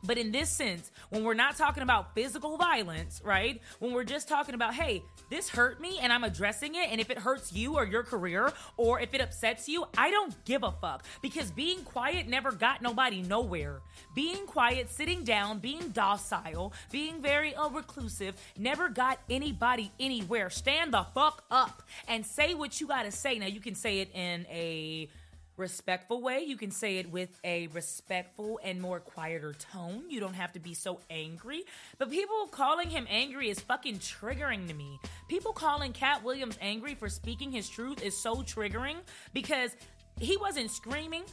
But 0.06 0.18
in 0.18 0.32
this 0.32 0.50
sense, 0.50 0.90
when 1.11 1.25
we're 1.25 1.34
not 1.34 1.56
talking 1.56 1.82
about 1.82 2.14
physical 2.14 2.56
violence, 2.56 3.23
right? 3.25 3.61
When 3.78 3.92
we're 3.92 4.04
just 4.04 4.28
talking 4.28 4.54
about, 4.54 4.75
hey, 4.75 5.02
this 5.30 5.49
hurt 5.49 5.80
me 5.80 5.99
and 6.00 6.12
I'm 6.12 6.25
addressing 6.25 6.75
it, 6.75 6.88
and 6.90 7.00
if 7.00 7.11
it 7.11 7.18
hurts 7.18 7.52
you 7.52 7.75
or 7.75 7.87
your 7.87 8.02
career, 8.02 8.52
or 8.76 9.00
if 9.00 9.14
it 9.14 9.20
upsets 9.20 9.68
you, 9.68 9.87
I 9.96 10.11
don't 10.11 10.44
give 10.44 10.62
a 10.62 10.73
fuck. 10.73 11.04
Because 11.23 11.50
being 11.50 11.82
quiet 11.82 12.28
never 12.28 12.52
got 12.52 12.82
nobody 12.82 13.23
nowhere. 13.23 13.80
Being 14.14 14.46
quiet, 14.46 14.90
sitting 14.90 15.25
down, 15.25 15.58
being 15.58 15.88
docile, 15.90 16.73
being 16.90 17.23
very 17.23 17.54
uh, 17.54 17.68
reclusive, 17.70 18.34
never 18.58 18.88
got 18.88 19.18
anybody 19.30 19.90
anywhere. 19.99 20.50
Stand 20.50 20.92
the 20.92 21.06
fuck 21.14 21.44
up 21.50 21.82
and 22.08 22.25
say 22.25 22.54
what 22.54 22.80
you 22.80 22.87
gotta 22.87 23.11
say. 23.11 23.38
Now, 23.38 23.46
you 23.46 23.61
can 23.61 23.75
say 23.75 24.00
it 24.00 24.14
in 24.14 24.46
a 24.50 25.08
respectful 25.56 26.20
way. 26.20 26.40
You 26.40 26.56
can 26.56 26.70
say 26.70 26.99
it 26.99 27.11
with 27.11 27.38
a 27.44 27.68
respectful 27.68 28.61
and 28.64 28.80
more 28.80 29.00
quieter 29.00 29.54
tone. 29.54 30.04
You 30.08 30.20
don't 30.20 30.34
have 30.34 30.52
to 30.52 30.61
be 30.61 30.75
so 30.75 31.00
angry. 31.11 31.64
But 31.99 32.11
people 32.11 32.49
calling 32.50 32.90
him 32.90 33.06
angry 33.08 33.50
is 33.50 33.61
fucking 33.61 33.99
triggering 33.99 34.68
to 34.68 34.75
me. 34.75 34.99
People 35.28 35.52
calling 35.52 35.92
Katt 35.92 36.25
Williams 36.25 36.58
angry 36.61 36.94
for 36.94 37.08
speaking 37.08 37.52
his 37.52 37.68
truth 37.68 38.02
is 38.02 38.16
so 38.16 38.37
triggering 38.37 38.96
because 39.32 39.76
he 40.20 40.37
wasn't 40.37 40.70
screaming, 40.70 41.25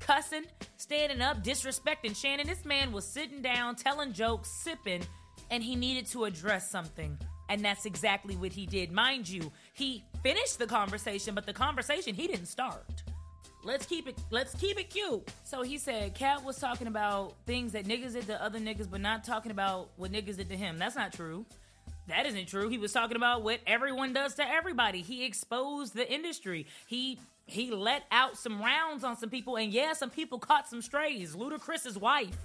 cussing, 0.00 0.44
standing 0.76 1.20
up, 1.20 1.42
disrespecting 1.42 2.16
Shannon. 2.16 2.46
This 2.46 2.64
man 2.64 2.92
was 2.92 3.04
sitting 3.04 3.42
down, 3.42 3.76
telling 3.76 4.12
jokes, 4.12 4.50
sipping, 4.50 5.02
and 5.50 5.62
he 5.62 5.76
needed 5.76 6.06
to 6.08 6.24
address 6.24 6.70
something. 6.70 7.18
And 7.48 7.64
that's 7.64 7.86
exactly 7.86 8.36
what 8.36 8.52
he 8.52 8.66
did. 8.66 8.92
Mind 8.92 9.28
you, 9.28 9.50
he 9.72 10.04
finished 10.22 10.58
the 10.58 10.66
conversation, 10.66 11.34
but 11.34 11.46
the 11.46 11.52
conversation 11.52 12.14
he 12.14 12.26
didn't 12.26 12.46
start. 12.46 13.02
Let's 13.68 13.84
keep 13.84 14.08
it 14.08 14.16
let's 14.30 14.54
keep 14.54 14.80
it 14.80 14.88
cute. 14.88 15.30
So 15.44 15.60
he 15.60 15.76
said 15.76 16.14
Katt 16.14 16.42
was 16.42 16.58
talking 16.58 16.86
about 16.86 17.34
things 17.44 17.72
that 17.72 17.84
niggas 17.84 18.14
did 18.14 18.26
to 18.28 18.42
other 18.42 18.58
niggas, 18.58 18.90
but 18.90 19.02
not 19.02 19.24
talking 19.24 19.50
about 19.50 19.90
what 19.98 20.10
niggas 20.10 20.38
did 20.38 20.48
to 20.48 20.56
him. 20.56 20.78
That's 20.78 20.96
not 20.96 21.12
true. 21.12 21.44
That 22.06 22.24
isn't 22.24 22.48
true. 22.48 22.70
He 22.70 22.78
was 22.78 22.94
talking 22.94 23.18
about 23.18 23.42
what 23.42 23.60
everyone 23.66 24.14
does 24.14 24.36
to 24.36 24.48
everybody. 24.48 25.02
He 25.02 25.26
exposed 25.26 25.94
the 25.94 26.10
industry. 26.10 26.66
He 26.86 27.18
he 27.44 27.70
let 27.70 28.04
out 28.10 28.38
some 28.38 28.58
rounds 28.58 29.04
on 29.04 29.18
some 29.18 29.28
people, 29.28 29.56
and 29.56 29.70
yeah, 29.70 29.92
some 29.92 30.08
people 30.08 30.38
caught 30.38 30.66
some 30.66 30.80
strays. 30.80 31.36
Ludacris's 31.36 31.98
wife 31.98 32.38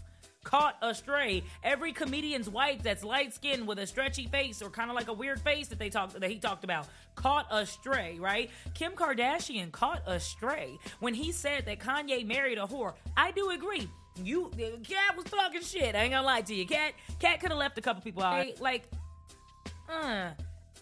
caught 0.44 0.78
astray. 0.82 1.44
Every 1.64 1.94
comedian's 1.94 2.50
wife 2.50 2.84
that's 2.84 3.04
light 3.04 3.34
skinned 3.34 3.68
with 3.68 3.80
a 3.80 3.88
stretchy 3.88 4.28
face 4.28 4.62
or 4.62 4.70
kind 4.70 4.90
of 4.90 4.96
like 4.96 5.08
a 5.08 5.14
weird 5.14 5.40
face 5.42 5.68
that 5.70 5.80
they 5.80 5.90
talked 5.90 6.20
that 6.20 6.30
he 6.30 6.38
talked 6.38 6.64
about 6.64 6.88
caught 7.16 7.48
astray, 7.52 8.18
right? 8.20 8.50
Kim 8.74 8.94
Kardashian 8.94 9.72
caught 9.72 10.02
astray 10.06 10.78
when 11.00 11.14
he 11.14 11.32
said 11.32 11.66
that 11.66 11.80
Kanye 11.80 12.26
married 12.26 12.58
a 12.58 12.66
whore. 12.66 12.94
I 13.16 13.32
do 13.32 13.50
agree. 13.50 13.88
You, 14.22 14.52
Katt 14.84 15.18
was 15.18 15.26
talking 15.26 15.62
shit. 15.62 15.96
I 15.96 16.04
ain't 16.04 16.12
gonna 16.12 16.26
lie 16.26 16.42
to 16.42 16.54
you. 16.54 16.68
Cat 16.68 16.94
Katt 17.20 17.40
could 17.40 17.50
have 17.50 17.58
left 17.58 17.78
a 17.78 17.82
couple 17.82 18.04
people 18.04 18.22
out. 18.22 18.62
Like, 18.62 18.84
uh, 19.90 20.30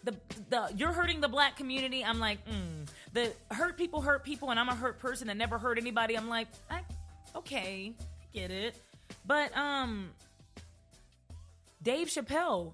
the 0.03 0.15
the 0.49 0.73
you're 0.75 0.91
hurting 0.91 1.21
the 1.21 1.29
black 1.29 1.55
community. 1.55 2.03
I'm 2.03 2.19
like, 2.19 2.45
mm. 2.45 2.87
The 3.13 3.33
hurt 3.51 3.77
people 3.77 4.01
hurt 4.01 4.23
people, 4.23 4.51
and 4.51 4.59
I'm 4.59 4.69
a 4.69 4.75
hurt 4.75 4.99
person 4.99 5.27
that 5.27 5.35
never 5.35 5.57
hurt 5.57 5.77
anybody. 5.77 6.17
I'm 6.17 6.29
like, 6.29 6.47
I, 6.69 6.81
okay, 7.35 7.93
I 7.99 8.25
get 8.33 8.51
it. 8.51 8.75
But 9.25 9.55
um, 9.57 10.09
Dave 11.81 12.07
Chappelle, 12.07 12.73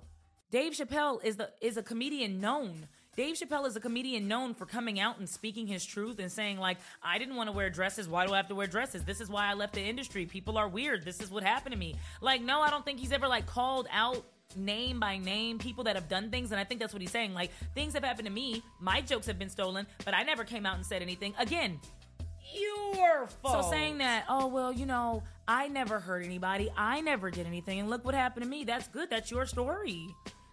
Dave 0.52 0.74
Chappelle 0.74 1.24
is 1.24 1.38
the 1.38 1.50
is 1.62 1.78
a 1.78 1.84
comedian 1.84 2.40
known. 2.40 2.88
Dave 3.16 3.36
Chappelle 3.36 3.66
is 3.66 3.76
a 3.76 3.80
comedian 3.80 4.28
known 4.28 4.54
for 4.54 4.68
coming 4.68 5.00
out 5.00 5.18
and 5.18 5.28
speaking 5.28 5.66
his 5.66 5.84
truth 5.84 6.20
and 6.20 6.32
saying 6.32 6.60
like, 6.60 6.78
I 7.02 7.18
didn't 7.18 7.36
want 7.36 7.50
to 7.50 7.52
wear 7.56 7.68
dresses. 7.72 8.08
Why 8.08 8.28
do 8.28 8.34
I 8.34 8.38
have 8.38 8.48
to 8.50 8.56
wear 8.56 8.68
dresses? 8.68 9.04
This 9.04 9.20
is 9.20 9.28
why 9.28 9.48
I 9.48 9.56
left 9.56 9.74
the 9.74 9.82
industry. 9.82 10.28
People 10.28 10.56
are 10.56 10.68
weird. 10.68 11.04
This 11.04 11.20
is 11.20 11.32
what 11.32 11.42
happened 11.42 11.74
to 11.74 11.80
me. 11.80 11.96
Like, 12.22 12.44
no, 12.44 12.62
I 12.62 12.70
don't 12.70 12.86
think 12.86 13.00
he's 13.00 13.12
ever 13.12 13.28
like 13.28 13.48
called 13.48 13.88
out 13.92 14.24
name 14.56 15.00
by 15.00 15.18
name 15.18 15.58
people 15.58 15.84
that 15.84 15.96
have 15.96 16.08
done 16.08 16.30
things 16.30 16.52
and 16.52 16.60
i 16.60 16.64
think 16.64 16.80
that's 16.80 16.94
what 16.94 17.02
he's 17.02 17.12
saying 17.12 17.34
like 17.34 17.52
things 17.76 17.94
have 17.94 18.04
happened 18.04 18.26
to 18.26 18.32
me 18.32 18.64
my 18.80 19.02
jokes 19.02 19.28
have 19.28 19.38
been 19.38 19.50
stolen 19.50 19.86
but 20.06 20.14
i 20.14 20.24
never 20.24 20.46
came 20.46 20.66
out 20.66 20.76
and 20.76 20.86
said 20.86 21.02
anything 21.02 21.34
again 21.38 21.78
your 22.54 23.28
fault. 23.28 23.66
So 23.66 23.72
saying 23.72 24.00
that, 24.00 24.26
oh 24.30 24.48
well, 24.48 24.72
you 24.72 24.86
know, 24.86 25.24
I 25.48 25.68
never 25.68 26.00
hurt 26.00 26.24
anybody, 26.24 26.70
I 26.76 27.02
never 27.02 27.32
did 27.32 27.48
anything, 27.48 27.80
and 27.80 27.90
look 27.90 28.06
what 28.06 28.16
happened 28.16 28.44
to 28.44 28.50
me. 28.50 28.64
That's 28.64 28.88
good. 28.88 29.10
That's 29.10 29.32
your 29.32 29.46
story. 29.46 30.10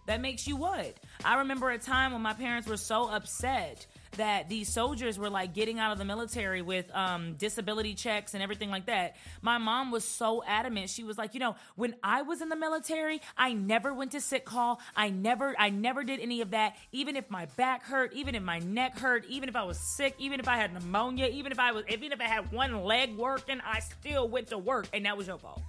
That 0.07 0.21
makes 0.21 0.47
you 0.47 0.57
what? 0.57 0.99
I 1.25 1.39
remember 1.39 1.71
a 1.71 1.79
time 1.79 2.13
when 2.13 2.21
my 2.21 2.35
parents 2.35 2.69
were 2.69 2.77
so 2.77 3.09
upset 3.09 3.87
that 4.16 4.49
these 4.49 4.68
soldiers 4.68 5.18
were 5.18 5.30
like 5.30 5.54
getting 5.54 5.78
out 5.78 5.92
of 5.92 5.99
the 5.99 6.04
military 6.04 6.62
with 6.62 6.90
um, 6.94 7.35
disability 7.35 7.94
checks 7.94 8.35
and 8.35 8.42
everything 8.42 8.71
like 8.71 8.87
that. 8.87 9.16
My 9.42 9.59
mom 9.59 9.90
was 9.90 10.04
so 10.04 10.42
adamant. 10.47 10.90
She 10.90 11.04
was 11.04 11.18
like, 11.18 11.35
you 11.35 11.40
know, 11.40 11.56
when 11.76 11.94
I 12.02 12.23
was 12.23 12.40
in 12.40 12.49
the 12.49 12.56
military, 12.56 13.21
I 13.37 13.52
never 13.52 13.92
went 13.92 14.12
to 14.12 14.21
sick 14.21 14.44
call. 14.44 14.80
I 14.97 15.11
never, 15.11 15.54
I 15.59 15.71
never 15.71 16.04
did 16.04 16.21
any 16.21 16.40
of 16.40 16.50
that. 16.50 16.76
Even 16.92 17.16
if 17.16 17.30
my 17.30 17.47
back 17.56 17.85
hurt, 17.85 18.12
even 18.12 18.35
if 18.35 18.42
my 18.42 18.59
neck 18.61 18.99
hurt, 18.99 19.25
even 19.28 19.49
if 19.49 19.56
I 19.56 19.64
was 19.64 19.78
sick, 19.78 20.14
even 20.18 20.40
if 20.40 20.49
I 20.49 20.56
had 20.56 20.73
pneumonia, 20.73 21.26
even 21.26 21.52
if 21.52 21.59
I 21.59 21.73
was, 21.73 21.85
even 21.88 22.12
if 22.12 22.21
I 22.21 22.25
had 22.25 22.50
one 22.52 22.85
leg 22.85 23.16
working, 23.16 23.61
I 23.64 23.80
still 23.80 24.28
went 24.28 24.49
to 24.49 24.59
work, 24.59 24.87
and 24.92 25.06
that 25.06 25.16
was 25.16 25.26
your 25.26 25.38
fault. 25.38 25.62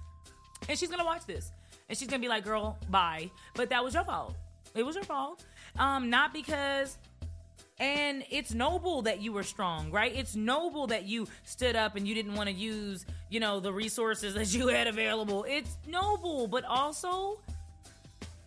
And 0.68 0.78
she's 0.78 0.90
gonna 0.90 1.04
watch 1.04 1.26
this, 1.26 1.50
and 1.88 1.96
she's 1.96 2.08
gonna 2.08 2.20
be 2.20 2.28
like, 2.28 2.44
"Girl, 2.44 2.78
bye," 2.90 3.30
but 3.54 3.68
that 3.70 3.84
was 3.84 3.94
your 3.94 4.04
fault. 4.04 4.34
It 4.74 4.84
was 4.84 4.94
your 4.94 5.04
fault. 5.04 5.44
Um, 5.78 6.10
not 6.10 6.32
because 6.32 6.98
and 7.78 8.24
it's 8.30 8.54
noble 8.54 9.02
that 9.02 9.20
you 9.20 9.32
were 9.32 9.42
strong, 9.42 9.90
right? 9.90 10.14
It's 10.14 10.34
noble 10.34 10.86
that 10.88 11.04
you 11.04 11.28
stood 11.44 11.76
up 11.76 11.96
and 11.96 12.08
you 12.08 12.14
didn't 12.14 12.34
want 12.34 12.48
to 12.48 12.54
use, 12.54 13.04
you 13.28 13.40
know, 13.40 13.60
the 13.60 13.72
resources 13.72 14.34
that 14.34 14.52
you 14.54 14.68
had 14.68 14.86
available. 14.86 15.44
It's 15.48 15.76
noble, 15.86 16.46
but 16.46 16.64
also 16.64 17.40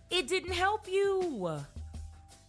it 0.10 0.28
didn't 0.28 0.54
help 0.54 0.88
you. 0.88 1.60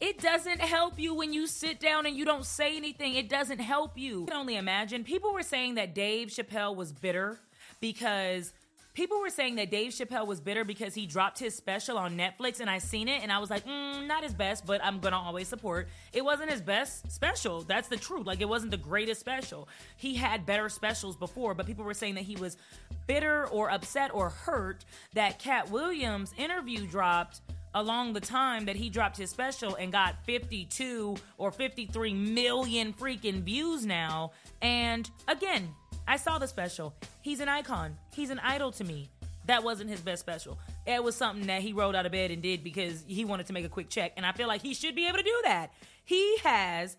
It 0.01 0.19
doesn't 0.19 0.61
help 0.61 0.99
you 0.99 1.13
when 1.13 1.35
you 1.35 1.47
sit 1.47 1.79
down 1.79 2.07
and 2.07 2.17
you 2.17 2.25
don't 2.25 2.47
say 2.47 2.75
anything. 2.79 3.17
It 3.17 3.29
doesn't 3.29 3.59
help 3.59 3.99
you. 3.99 4.25
Can 4.25 4.37
only 4.37 4.57
imagine. 4.57 5.05
People 5.05 5.35
were 5.35 5.43
saying 5.43 5.75
that 5.75 5.95
Dave 5.95 6.29
Chappelle 6.29 6.75
was 6.75 6.91
bitter 6.91 7.39
because 7.81 8.55
people 9.01 9.19
were 9.19 9.31
saying 9.31 9.55
that 9.55 9.71
Dave 9.71 9.93
Chappelle 9.93 10.27
was 10.27 10.43
bitter 10.43 10.63
because 10.63 10.93
he 10.93 11.07
dropped 11.07 11.39
his 11.39 11.55
special 11.55 11.97
on 11.97 12.19
Netflix, 12.19 12.61
and 12.61 12.69
I 12.69 12.77
seen 12.77 13.09
it, 13.09 13.23
and 13.23 13.33
I 13.33 13.39
was 13.39 13.49
like, 13.49 13.65
mm, 13.65 14.07
not 14.07 14.23
his 14.23 14.35
best, 14.35 14.67
but 14.67 14.85
I'm 14.85 15.01
gonna 15.01 15.17
always 15.17 15.49
support. 15.49 15.89
It 16.13 16.23
wasn't 16.23 16.51
his 16.51 16.61
best 16.61 17.11
special. 17.11 17.63
That's 17.63 17.89
the 17.89 17.97
truth. 17.97 18.27
Like 18.27 18.43
it 18.43 18.49
wasn't 18.49 18.73
the 18.73 18.77
greatest 18.77 19.19
special. 19.19 19.71
He 19.97 20.17
had 20.17 20.45
better 20.45 20.69
specials 20.69 21.17
before, 21.17 21.55
but 21.55 21.65
people 21.65 21.83
were 21.83 21.95
saying 21.95 22.17
that 22.17 22.25
he 22.25 22.37
was 22.37 22.59
bitter 23.07 23.47
or 23.47 23.71
upset 23.71 24.11
or 24.13 24.29
hurt 24.29 24.85
that 25.15 25.39
Katt 25.39 25.71
Williams 25.71 26.35
interview 26.37 26.87
dropped 26.87 27.41
along 27.75 28.13
the 28.13 28.21
time 28.21 28.67
that 28.67 28.77
he 28.77 28.91
dropped 28.91 29.17
his 29.17 29.31
special 29.31 29.77
and 29.77 29.93
got 29.93 30.23
52 30.27 31.17
or 31.39 31.51
53 31.51 32.13
million 32.13 32.93
freaking 32.93 33.43
views 33.45 33.87
now. 33.87 34.33
And 34.61 35.09
again, 35.27 35.75
I 36.11 36.17
saw 36.17 36.39
the 36.39 36.49
special. 36.49 36.93
He's 37.21 37.39
an 37.39 37.49
icon. 37.49 37.97
He's 38.13 38.31
an 38.31 38.41
idol 38.41 38.73
to 38.73 38.83
me. 38.83 39.09
That 39.47 39.63
wasn't 39.63 39.91
his 39.91 40.01
best 40.01 40.19
special. 40.19 40.59
It 40.85 41.05
was 41.05 41.15
something 41.15 41.47
that 41.47 41.63
he 41.63 41.73
rolled 41.73 41.95
out 41.95 42.05
of 42.05 42.11
bed 42.11 42.33
and 42.33 42.43
did 42.43 42.65
because 42.65 43.05
he 43.07 43.25
wanted 43.25 43.47
to 43.47 43.53
make 43.53 43.65
a 43.65 43.69
quick 43.69 43.89
check. 43.89 44.15
And 44.17 44.27
I 44.27 44.33
feel 44.33 44.49
like 44.49 44.61
he 44.61 44.75
should 44.75 44.97
be 44.97 45.07
able 45.07 45.19
to 45.19 45.23
do 45.23 45.41
that. 45.45 45.73
He 46.05 46.39
has 46.39 46.97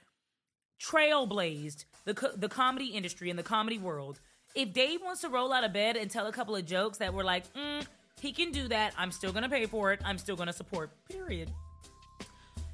trailblazed 0.82 1.84
the, 2.06 2.32
the 2.38 2.48
comedy 2.48 2.86
industry 2.86 3.30
and 3.30 3.38
the 3.38 3.44
comedy 3.44 3.78
world. 3.78 4.22
If 4.56 4.72
Dave 4.72 5.02
wants 5.04 5.20
to 5.22 5.30
roll 5.30 5.52
out 5.52 5.66
of 5.66 5.74
bed 5.74 5.98
and 5.98 6.10
tell 6.10 6.28
a 6.28 6.32
couple 6.32 6.56
of 6.56 6.66
jokes 6.66 7.00
that 7.00 7.14
were 7.14 7.26
like, 7.26 7.52
mm, 7.54 7.86
he 8.22 8.32
can 8.32 8.54
do 8.54 8.70
that. 8.70 8.94
I'm 8.98 9.12
still 9.12 9.34
going 9.34 9.44
to 9.44 9.50
pay 9.50 9.66
for 9.66 9.92
it. 9.92 10.00
I'm 10.06 10.20
still 10.20 10.38
going 10.38 10.48
to 10.48 10.54
support. 10.54 10.90
Period. 11.10 11.52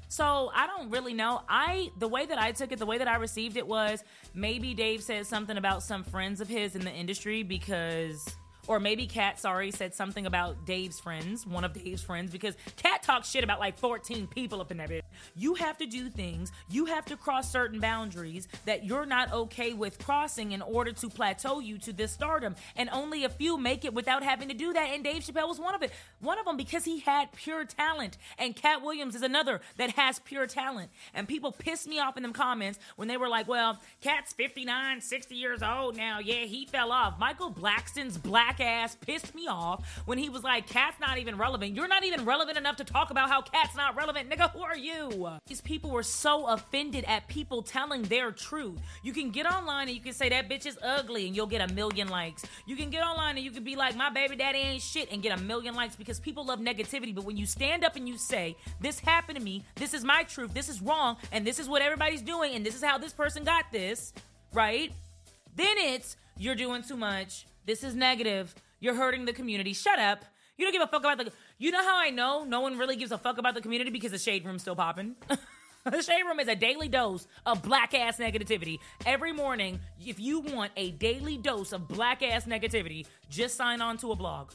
So 0.08 0.50
I 0.54 0.66
don't 0.66 0.90
really 0.90 1.12
know. 1.12 1.42
I 1.48 1.90
the 1.98 2.08
way 2.08 2.26
that 2.26 2.38
I 2.38 2.52
took 2.52 2.72
it, 2.72 2.78
the 2.78 2.86
way 2.86 2.98
that 2.98 3.08
I 3.08 3.16
received 3.16 3.56
it 3.56 3.66
was 3.66 4.02
maybe 4.34 4.74
Dave 4.74 5.02
said 5.02 5.26
something 5.26 5.56
about 5.56 5.82
some 5.82 6.02
friends 6.02 6.40
of 6.40 6.48
his 6.48 6.74
in 6.74 6.84
the 6.84 6.92
industry 6.92 7.42
because 7.42 8.34
or 8.68 8.78
maybe 8.78 9.06
Katt, 9.06 9.40
sorry, 9.40 9.70
said 9.70 9.94
something 9.94 10.26
about 10.26 10.66
Dave's 10.66 11.00
friends, 11.00 11.46
one 11.46 11.64
of 11.64 11.72
Dave's 11.72 12.02
friends, 12.02 12.30
because 12.30 12.54
Katt 12.76 13.02
talks 13.02 13.30
shit 13.30 13.42
about 13.42 13.58
like 13.58 13.78
14 13.78 14.26
people 14.28 14.60
up 14.60 14.70
in 14.70 14.76
that 14.76 14.90
bit. 14.90 15.04
You 15.34 15.54
have 15.54 15.78
to 15.78 15.86
do 15.86 16.10
things, 16.10 16.52
you 16.68 16.84
have 16.84 17.06
to 17.06 17.16
cross 17.16 17.50
certain 17.50 17.80
boundaries 17.80 18.46
that 18.66 18.84
you're 18.84 19.06
not 19.06 19.32
okay 19.32 19.72
with 19.72 19.98
crossing 19.98 20.52
in 20.52 20.62
order 20.62 20.92
to 20.92 21.08
plateau 21.08 21.60
you 21.60 21.78
to 21.78 21.92
this 21.92 22.12
stardom. 22.12 22.54
And 22.76 22.90
only 22.92 23.24
a 23.24 23.28
few 23.28 23.56
make 23.56 23.84
it 23.84 23.94
without 23.94 24.22
having 24.22 24.48
to 24.48 24.54
do 24.54 24.72
that. 24.74 24.90
And 24.90 25.02
Dave 25.02 25.22
Chappelle 25.22 25.48
was 25.48 25.58
one 25.58 25.74
of 25.74 25.82
it. 25.82 25.90
One 26.20 26.38
of 26.38 26.44
them 26.44 26.58
because 26.58 26.84
he 26.84 27.00
had 27.00 27.32
pure 27.32 27.64
talent. 27.64 28.18
And 28.38 28.54
Katt 28.54 28.82
Williams 28.82 29.14
is 29.14 29.22
another 29.22 29.62
that 29.78 29.90
has 29.92 30.18
pure 30.18 30.46
talent. 30.46 30.90
And 31.14 31.26
people 31.26 31.52
pissed 31.52 31.88
me 31.88 31.98
off 32.00 32.18
in 32.18 32.22
them 32.22 32.34
comments 32.34 32.78
when 32.96 33.08
they 33.08 33.16
were 33.16 33.28
like, 33.28 33.48
well, 33.48 33.78
Katt's 34.02 34.34
59, 34.34 35.00
60 35.00 35.34
years 35.34 35.62
old 35.62 35.96
now. 35.96 36.18
Yeah, 36.18 36.44
he 36.44 36.66
fell 36.66 36.92
off. 36.92 37.18
Michael 37.18 37.50
Blackson's 37.50 38.18
black 38.18 38.57
black 38.58 38.68
ass 38.68 38.96
pissed 39.00 39.34
me 39.34 39.46
off 39.46 39.84
when 40.06 40.18
he 40.18 40.28
was 40.28 40.42
like, 40.42 40.66
Katt's 40.66 41.00
not 41.00 41.18
even 41.18 41.36
relevant. 41.36 41.74
You're 41.74 41.88
not 41.88 42.04
even 42.04 42.24
relevant 42.24 42.58
enough 42.58 42.76
to 42.76 42.84
talk 42.84 43.10
about 43.10 43.28
how 43.28 43.42
Katt's 43.42 43.76
not 43.76 43.96
relevant. 43.96 44.30
Nigga, 44.30 44.50
who 44.52 44.60
are 44.60 44.76
you? 44.76 45.28
These 45.46 45.60
people 45.60 45.90
were 45.90 46.02
so 46.02 46.46
offended 46.46 47.04
at 47.04 47.26
people 47.28 47.62
telling 47.62 48.02
their 48.02 48.32
truth. 48.32 48.78
You 49.02 49.12
can 49.12 49.30
get 49.30 49.46
online 49.46 49.88
and 49.88 49.96
you 49.96 50.02
can 50.02 50.12
say 50.12 50.28
that 50.30 50.48
bitch 50.48 50.66
is 50.66 50.78
ugly 50.82 51.26
and 51.26 51.36
you'll 51.36 51.46
get 51.46 51.68
a 51.70 51.72
million 51.74 52.08
likes. 52.08 52.44
You 52.66 52.76
can 52.76 52.90
get 52.90 53.02
online 53.02 53.36
and 53.36 53.44
you 53.44 53.50
can 53.50 53.64
be 53.64 53.76
like, 53.76 53.96
my 53.96 54.10
baby 54.10 54.36
daddy 54.36 54.58
ain't 54.58 54.82
shit 54.82 55.10
and 55.12 55.22
get 55.22 55.38
a 55.38 55.42
million 55.42 55.74
likes 55.74 55.96
because 55.96 56.20
people 56.20 56.46
love 56.46 56.60
negativity. 56.60 57.14
But 57.14 57.24
when 57.24 57.36
you 57.36 57.46
stand 57.46 57.84
up 57.84 57.96
and 57.96 58.08
you 58.08 58.16
say, 58.16 58.56
this 58.80 58.98
happened 59.00 59.38
to 59.38 59.44
me, 59.44 59.64
this 59.76 59.94
is 59.94 60.04
my 60.04 60.22
truth, 60.24 60.54
this 60.54 60.68
is 60.68 60.80
wrong, 60.82 61.16
and 61.32 61.46
this 61.46 61.58
is 61.58 61.68
what 61.68 61.82
everybody's 61.82 62.22
doing, 62.22 62.54
and 62.54 62.64
this 62.64 62.74
is 62.74 62.82
how 62.82 62.98
this 62.98 63.12
person 63.12 63.44
got 63.44 63.70
this, 63.72 64.12
right? 64.52 64.92
Then 65.54 65.76
it's, 65.78 66.16
you're 66.36 66.54
doing 66.54 66.82
too 66.82 66.96
much. 66.96 67.46
This 67.68 67.84
is 67.84 67.94
negative. 67.94 68.54
You're 68.80 68.94
hurting 68.94 69.26
the 69.26 69.34
community. 69.34 69.74
Shut 69.74 69.98
up. 69.98 70.24
You 70.56 70.64
don't 70.64 70.72
give 70.72 70.80
a 70.80 70.86
fuck 70.86 71.02
about 71.02 71.18
the. 71.18 71.30
You 71.58 71.70
know 71.70 71.82
how 71.82 71.98
I 71.98 72.08
know 72.08 72.44
no 72.44 72.62
one 72.62 72.78
really 72.78 72.96
gives 72.96 73.12
a 73.12 73.18
fuck 73.18 73.36
about 73.36 73.52
the 73.52 73.60
community 73.60 73.90
because 73.90 74.10
the 74.10 74.18
shade 74.18 74.46
room's 74.46 74.62
still 74.62 74.74
popping. 74.74 75.16
the 75.84 76.00
shade 76.00 76.22
room 76.22 76.40
is 76.40 76.48
a 76.48 76.56
daily 76.56 76.88
dose 76.88 77.26
of 77.44 77.62
black 77.62 77.92
ass 77.92 78.16
negativity. 78.16 78.78
Every 79.04 79.34
morning, 79.34 79.80
if 80.00 80.18
you 80.18 80.40
want 80.40 80.72
a 80.78 80.92
daily 80.92 81.36
dose 81.36 81.74
of 81.74 81.86
black 81.88 82.22
ass 82.22 82.46
negativity, 82.46 83.06
just 83.28 83.56
sign 83.56 83.82
on 83.82 83.98
to 83.98 84.12
a 84.12 84.16
blog. 84.16 84.52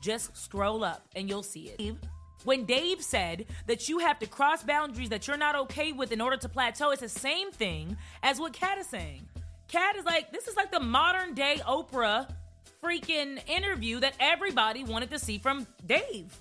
Just 0.00 0.34
scroll 0.34 0.84
up 0.84 1.06
and 1.14 1.28
you'll 1.28 1.42
see 1.42 1.68
it. 1.78 1.96
When 2.44 2.64
Dave 2.64 3.02
said 3.02 3.44
that 3.66 3.90
you 3.90 3.98
have 3.98 4.18
to 4.20 4.26
cross 4.26 4.62
boundaries 4.62 5.10
that 5.10 5.28
you're 5.28 5.36
not 5.36 5.54
okay 5.54 5.92
with 5.92 6.12
in 6.12 6.22
order 6.22 6.38
to 6.38 6.48
plateau, 6.48 6.92
it's 6.92 7.02
the 7.02 7.10
same 7.10 7.52
thing 7.52 7.98
as 8.22 8.40
what 8.40 8.54
Katt 8.54 8.78
is 8.78 8.86
saying. 8.86 9.28
Katt 9.68 9.96
is 9.96 10.06
like, 10.06 10.32
this 10.32 10.48
is 10.48 10.56
like 10.56 10.72
the 10.72 10.80
modern 10.80 11.34
day 11.34 11.60
Oprah 11.66 12.26
freaking 12.84 13.40
interview 13.48 14.00
that 14.00 14.14
everybody 14.20 14.84
wanted 14.84 15.10
to 15.10 15.18
see 15.18 15.38
from 15.38 15.66
Dave. 15.86 16.36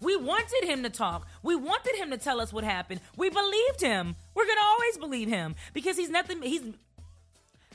We 0.00 0.16
wanted 0.16 0.64
him 0.64 0.82
to 0.82 0.90
talk. 0.90 1.26
We 1.42 1.56
wanted 1.56 1.96
him 1.96 2.10
to 2.10 2.18
tell 2.18 2.40
us 2.40 2.52
what 2.52 2.64
happened. 2.64 3.00
We 3.16 3.30
believed 3.30 3.80
him. 3.80 4.16
We're 4.34 4.46
gonna 4.46 4.60
always 4.62 4.98
believe 4.98 5.28
him 5.28 5.54
because 5.72 5.96
he's 5.96 6.10
nothing. 6.10 6.42
He's 6.42 6.62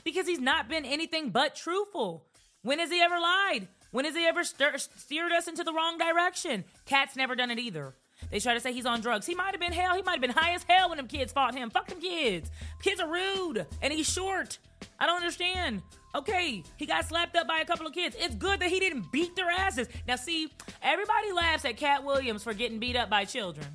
because 0.04 0.26
he's 0.26 0.40
not 0.40 0.68
been 0.68 0.84
anything 0.84 1.30
but 1.30 1.56
truthful. 1.56 2.24
When 2.62 2.78
has 2.78 2.90
he 2.90 3.00
ever 3.00 3.18
lied? 3.18 3.68
When 3.90 4.04
has 4.04 4.14
he 4.14 4.24
ever 4.24 4.44
stir- 4.44 4.78
steered 4.78 5.32
us 5.32 5.48
into 5.48 5.64
the 5.64 5.72
wrong 5.72 5.98
direction? 5.98 6.64
Katt's 6.84 7.16
never 7.16 7.34
done 7.34 7.50
it 7.50 7.58
either. 7.58 7.94
They 8.30 8.40
try 8.40 8.54
to 8.54 8.60
say 8.60 8.72
he's 8.72 8.86
on 8.86 9.00
drugs. 9.00 9.26
He 9.26 9.34
might 9.34 9.52
have 9.52 9.60
been 9.60 9.72
hell. 9.72 9.94
He 9.94 10.02
might 10.02 10.12
have 10.12 10.20
been 10.20 10.30
high 10.30 10.54
as 10.54 10.64
hell 10.64 10.88
when 10.88 10.98
them 10.98 11.06
kids 11.06 11.32
fought 11.32 11.54
him. 11.54 11.70
Fuck 11.70 11.88
them 11.88 12.00
kids. 12.00 12.50
Kids 12.82 13.00
are 13.00 13.10
rude 13.10 13.66
and 13.82 13.92
he's 13.92 14.10
short. 14.10 14.58
I 14.98 15.06
don't 15.06 15.16
understand. 15.16 15.82
Okay, 16.14 16.62
he 16.76 16.86
got 16.86 17.04
slapped 17.04 17.36
up 17.36 17.46
by 17.46 17.60
a 17.60 17.64
couple 17.64 17.86
of 17.86 17.92
kids. 17.92 18.16
It's 18.18 18.34
good 18.34 18.60
that 18.60 18.70
he 18.70 18.80
didn't 18.80 19.12
beat 19.12 19.36
their 19.36 19.50
asses. 19.50 19.86
Now, 20.08 20.16
see, 20.16 20.48
everybody 20.82 21.32
laughs 21.32 21.66
at 21.66 21.76
Katt 21.76 22.04
Williams 22.04 22.42
for 22.42 22.54
getting 22.54 22.78
beat 22.78 22.96
up 22.96 23.10
by 23.10 23.26
children. 23.26 23.66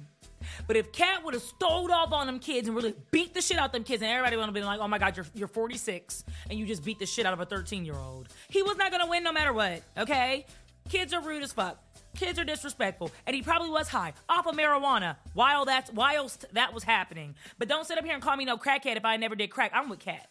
But 0.68 0.76
if 0.76 0.92
Katt 0.92 1.24
would 1.24 1.34
have 1.34 1.44
stole 1.44 1.92
off 1.92 2.12
on 2.12 2.28
them 2.28 2.40
kids 2.40 2.68
and 2.68 2.76
really 2.76 2.96
beat 3.12 3.34
the 3.34 3.42
shit 3.42 3.58
out 3.58 3.72
them 3.72 3.84
kids, 3.84 4.02
and 4.02 4.12
everybody 4.12 4.38
would 4.38 4.46
have 4.46 4.54
been 4.54 4.66
like, 4.66 4.80
"Oh 4.80 4.88
my 4.88 4.98
God, 4.98 5.16
you're 5.16 5.26
you're 5.34 5.48
46 5.48 6.24
and 6.50 6.58
you 6.58 6.66
just 6.66 6.84
beat 6.84 7.00
the 7.00 7.06
shit 7.06 7.26
out 7.26 7.34
of 7.34 7.40
a 7.40 7.46
13 7.46 7.86
year 7.86 7.96
old," 7.96 8.28
he 8.50 8.62
was 8.64 8.78
not 8.78 8.92
gonna 8.92 9.08
win 9.08 9.24
no 9.24 9.32
matter 9.32 9.54
what. 9.54 9.82
Okay, 9.98 10.46
kids 10.92 11.14
are 11.14 11.22
rude 11.22 11.42
as 11.42 11.54
fuck. 11.54 11.82
Kids 12.18 12.38
are 12.38 12.44
disrespectful, 12.44 13.10
and 13.26 13.34
he 13.34 13.42
probably 13.42 13.70
was 13.70 13.88
high 13.88 14.14
off 14.28 14.46
of 14.46 14.56
marijuana 14.56 15.16
while 15.34 15.64
that's 15.64 15.92
whilst 15.94 16.46
that 16.54 16.74
was 16.74 16.84
happening. 16.84 17.36
But 17.58 17.70
don't 17.70 17.88
sit 17.88 17.98
up 17.98 18.04
here 18.04 18.14
and 18.14 18.22
call 18.22 18.36
me 18.36 18.44
no 18.44 18.58
crackhead 18.58 18.98
if 18.98 19.06
I 19.06 19.16
never 19.16 19.34
did 19.34 19.50
crack. 19.50 19.72
I'm 19.74 19.90
with 19.90 20.00
Katt. 20.00 20.28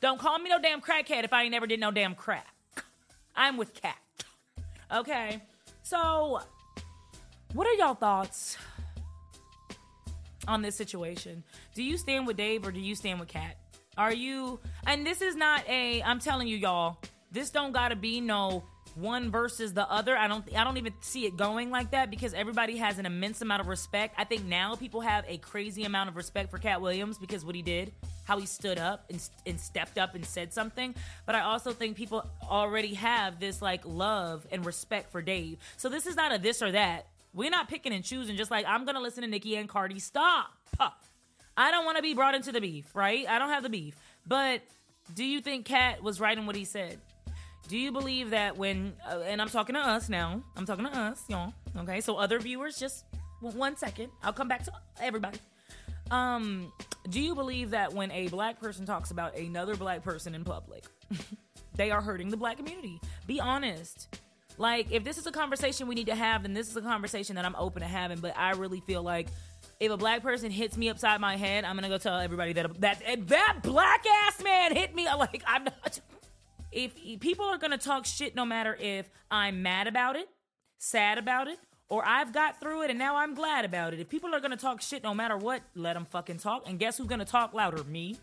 Don't 0.00 0.18
call 0.18 0.38
me 0.40 0.50
no 0.50 0.60
damn 0.60 0.80
crackhead 0.80 1.22
if 1.24 1.32
I 1.32 1.44
ain't 1.44 1.52
never 1.52 1.68
did 1.68 1.78
no 1.78 1.92
damn 1.92 2.16
crack. 2.16 2.52
I'm 3.36 3.56
with 3.56 3.72
Katt. 3.72 3.96
Okay, 4.92 5.40
so 5.84 6.40
what 7.52 7.66
are 7.66 7.74
y'all 7.74 7.94
thoughts 7.94 8.58
on 10.48 10.62
this 10.62 10.74
situation? 10.74 11.44
Do 11.74 11.84
you 11.84 11.96
stand 11.96 12.26
with 12.26 12.36
Dave 12.36 12.66
or 12.66 12.72
do 12.72 12.80
you 12.80 12.96
stand 12.96 13.20
with 13.20 13.28
Katt? 13.28 13.56
Are 13.96 14.12
you? 14.12 14.58
And 14.86 15.06
this 15.06 15.22
is 15.22 15.36
not 15.36 15.68
a. 15.68 16.02
I'm 16.02 16.18
telling 16.18 16.48
you, 16.48 16.56
y'all. 16.56 16.98
This 17.30 17.50
don't 17.50 17.72
gotta 17.72 17.94
be 17.94 18.20
no 18.20 18.64
one 19.00 19.30
versus 19.30 19.72
the 19.72 19.88
other. 19.90 20.16
I 20.16 20.28
don't 20.28 20.44
I 20.56 20.64
don't 20.64 20.76
even 20.76 20.92
see 21.00 21.26
it 21.26 21.36
going 21.36 21.70
like 21.70 21.92
that 21.92 22.10
because 22.10 22.34
everybody 22.34 22.76
has 22.76 22.98
an 22.98 23.06
immense 23.06 23.40
amount 23.40 23.60
of 23.60 23.68
respect. 23.68 24.14
I 24.18 24.24
think 24.24 24.44
now 24.44 24.74
people 24.74 25.00
have 25.00 25.24
a 25.28 25.38
crazy 25.38 25.84
amount 25.84 26.08
of 26.10 26.16
respect 26.16 26.50
for 26.50 26.58
Katt 26.58 26.80
Williams 26.80 27.18
because 27.18 27.44
what 27.44 27.54
he 27.54 27.62
did, 27.62 27.92
how 28.24 28.38
he 28.38 28.46
stood 28.46 28.78
up 28.78 29.04
and, 29.10 29.26
and 29.46 29.60
stepped 29.60 29.98
up 29.98 30.14
and 30.14 30.24
said 30.24 30.52
something. 30.52 30.94
But 31.26 31.34
I 31.34 31.40
also 31.40 31.72
think 31.72 31.96
people 31.96 32.28
already 32.42 32.94
have 32.94 33.40
this 33.40 33.62
like 33.62 33.82
love 33.84 34.46
and 34.50 34.64
respect 34.64 35.12
for 35.12 35.22
Dave. 35.22 35.58
So 35.76 35.88
this 35.88 36.06
is 36.06 36.16
not 36.16 36.34
a 36.34 36.38
this 36.38 36.62
or 36.62 36.72
that. 36.72 37.06
We're 37.34 37.50
not 37.50 37.68
picking 37.68 37.92
and 37.92 38.04
choosing 38.04 38.36
just 38.36 38.50
like 38.50 38.66
I'm 38.66 38.84
going 38.84 38.96
to 38.96 39.02
listen 39.02 39.22
to 39.22 39.28
Nicki 39.28 39.56
and 39.56 39.68
Cardi. 39.68 39.98
Stop. 40.00 40.52
I 41.56 41.72
don't 41.72 41.84
want 41.84 41.96
to 41.96 42.02
be 42.02 42.14
brought 42.14 42.34
into 42.34 42.52
the 42.52 42.60
beef, 42.60 42.94
right? 42.94 43.26
I 43.28 43.38
don't 43.38 43.50
have 43.50 43.64
the 43.64 43.68
beef. 43.68 43.96
But 44.26 44.62
do 45.14 45.24
you 45.24 45.40
think 45.40 45.64
Katt 45.64 46.02
was 46.02 46.20
right 46.20 46.36
in 46.36 46.46
what 46.46 46.54
he 46.54 46.64
said? 46.64 46.98
Do 47.66 47.76
you 47.76 47.92
believe 47.92 48.30
that 48.30 48.56
when, 48.56 48.94
uh, 49.06 49.20
and 49.26 49.42
I'm 49.42 49.48
talking 49.48 49.74
to 49.74 49.80
us 49.80 50.08
now, 50.08 50.42
I'm 50.56 50.64
talking 50.64 50.84
to 50.86 50.90
us, 50.90 51.22
y'all, 51.28 51.52
okay? 51.76 52.00
So 52.00 52.16
other 52.16 52.38
viewers, 52.38 52.78
just 52.78 53.04
one 53.40 53.76
second. 53.76 54.10
I'll 54.22 54.32
come 54.32 54.48
back 54.48 54.64
to 54.64 54.72
everybody. 55.00 55.38
Um, 56.10 56.72
do 57.10 57.20
you 57.20 57.34
believe 57.34 57.70
that 57.70 57.92
when 57.92 58.10
a 58.12 58.28
black 58.28 58.60
person 58.60 58.86
talks 58.86 59.10
about 59.10 59.36
another 59.36 59.76
black 59.76 60.02
person 60.02 60.34
in 60.34 60.44
public, 60.44 60.84
they 61.74 61.90
are 61.90 62.00
hurting 62.00 62.30
the 62.30 62.36
black 62.36 62.56
community? 62.56 63.00
Be 63.26 63.40
honest. 63.40 64.18
Like, 64.56 64.90
if 64.90 65.04
this 65.04 65.18
is 65.18 65.26
a 65.26 65.32
conversation 65.32 65.86
we 65.86 65.94
need 65.94 66.06
to 66.06 66.14
have, 66.14 66.42
then 66.42 66.52
this 66.52 66.68
is 66.68 66.76
a 66.76 66.82
conversation 66.82 67.36
that 67.36 67.44
I'm 67.44 67.54
open 67.56 67.82
to 67.82 67.88
having. 67.88 68.18
But 68.18 68.36
I 68.36 68.52
really 68.52 68.80
feel 68.80 69.02
like 69.02 69.28
if 69.78 69.92
a 69.92 69.96
black 69.96 70.22
person 70.22 70.50
hits 70.50 70.76
me 70.76 70.88
upside 70.88 71.20
my 71.20 71.36
head, 71.36 71.64
I'm 71.64 71.76
gonna 71.76 71.88
go 71.88 71.98
tell 71.98 72.18
everybody 72.18 72.54
that 72.54 72.80
that 72.80 73.02
that 73.28 73.58
black 73.62 74.04
ass 74.26 74.42
man 74.42 74.74
hit 74.74 74.94
me. 74.94 75.06
Like, 75.18 75.42
I'm 75.46 75.64
not 75.64 76.00
if 76.70 76.94
people 77.20 77.46
are 77.46 77.58
going 77.58 77.70
to 77.70 77.78
talk 77.78 78.06
shit 78.06 78.34
no 78.34 78.44
matter 78.44 78.76
if 78.80 79.08
I'm 79.30 79.62
mad 79.62 79.86
about 79.86 80.16
it, 80.16 80.28
sad 80.78 81.18
about 81.18 81.48
it, 81.48 81.58
or 81.88 82.06
I've 82.06 82.32
got 82.32 82.60
through 82.60 82.82
it 82.82 82.90
and 82.90 82.98
now 82.98 83.16
I'm 83.16 83.34
glad 83.34 83.64
about 83.64 83.94
it. 83.94 84.00
If 84.00 84.08
people 84.08 84.34
are 84.34 84.40
going 84.40 84.50
to 84.50 84.56
talk 84.56 84.80
shit 84.82 85.02
no 85.02 85.14
matter 85.14 85.36
what, 85.36 85.62
let 85.74 85.94
them 85.94 86.04
fucking 86.04 86.38
talk. 86.38 86.68
And 86.68 86.78
guess 86.78 86.98
who's 86.98 87.06
going 87.06 87.20
to 87.20 87.24
talk 87.24 87.54
louder? 87.54 87.82
Me. 87.84 88.16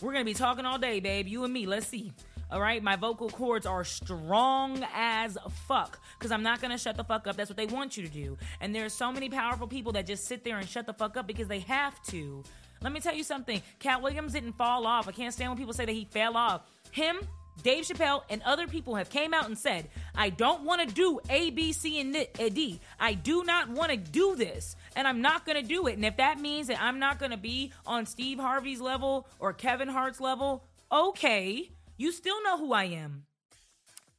We're 0.00 0.12
going 0.12 0.24
to 0.24 0.30
be 0.30 0.34
talking 0.34 0.64
all 0.64 0.78
day, 0.78 1.00
babe. 1.00 1.26
You 1.26 1.44
and 1.44 1.52
me. 1.52 1.66
Let's 1.66 1.86
see. 1.86 2.12
All 2.52 2.60
right, 2.60 2.82
my 2.82 2.96
vocal 2.96 3.30
cords 3.30 3.64
are 3.64 3.84
strong 3.84 4.84
as 4.92 5.38
fuck 5.68 6.00
because 6.18 6.32
I'm 6.32 6.42
not 6.42 6.60
gonna 6.60 6.78
shut 6.78 6.96
the 6.96 7.04
fuck 7.04 7.28
up. 7.28 7.36
That's 7.36 7.48
what 7.48 7.56
they 7.56 7.66
want 7.66 7.96
you 7.96 8.04
to 8.04 8.12
do. 8.12 8.36
And 8.60 8.74
there's 8.74 8.92
so 8.92 9.12
many 9.12 9.28
powerful 9.28 9.68
people 9.68 9.92
that 9.92 10.04
just 10.04 10.24
sit 10.24 10.42
there 10.42 10.58
and 10.58 10.68
shut 10.68 10.84
the 10.84 10.92
fuck 10.92 11.16
up 11.16 11.28
because 11.28 11.46
they 11.46 11.60
have 11.60 12.02
to. 12.06 12.42
Let 12.82 12.92
me 12.92 12.98
tell 12.98 13.14
you 13.14 13.22
something. 13.22 13.62
Katt 13.78 14.02
Williams 14.02 14.32
didn't 14.32 14.54
fall 14.54 14.84
off. 14.84 15.06
I 15.06 15.12
can't 15.12 15.32
stand 15.32 15.50
when 15.50 15.58
people 15.58 15.74
say 15.74 15.84
that 15.84 15.92
he 15.92 16.06
fell 16.06 16.36
off. 16.36 16.62
Him 16.90 17.20
Dave 17.62 17.84
Chappelle 17.84 18.22
and 18.28 18.42
other 18.42 18.66
people 18.66 18.94
have 18.94 19.10
came 19.10 19.34
out 19.34 19.46
and 19.46 19.56
said, 19.56 19.88
I 20.14 20.30
don't 20.30 20.64
want 20.64 20.86
to 20.88 20.94
do 20.94 21.20
A, 21.28 21.50
B, 21.50 21.72
C, 21.72 22.00
and 22.00 22.14
eh, 22.16 22.48
D. 22.48 22.80
I 22.98 23.14
do 23.14 23.44
not 23.44 23.68
want 23.68 23.90
to 23.90 23.96
do 23.96 24.34
this, 24.36 24.76
and 24.96 25.06
I'm 25.06 25.20
not 25.20 25.46
going 25.46 25.60
to 25.60 25.66
do 25.66 25.86
it. 25.86 25.94
And 25.94 26.04
if 26.04 26.16
that 26.16 26.40
means 26.40 26.68
that 26.68 26.80
I'm 26.80 26.98
not 26.98 27.18
going 27.18 27.32
to 27.32 27.36
be 27.36 27.72
on 27.86 28.06
Steve 28.06 28.38
Harvey's 28.38 28.80
level 28.80 29.26
or 29.38 29.52
Kevin 29.52 29.88
Hart's 29.88 30.20
level, 30.20 30.64
okay, 30.90 31.70
you 31.96 32.12
still 32.12 32.42
know 32.42 32.58
who 32.58 32.72
I 32.72 32.84
am 32.84 33.24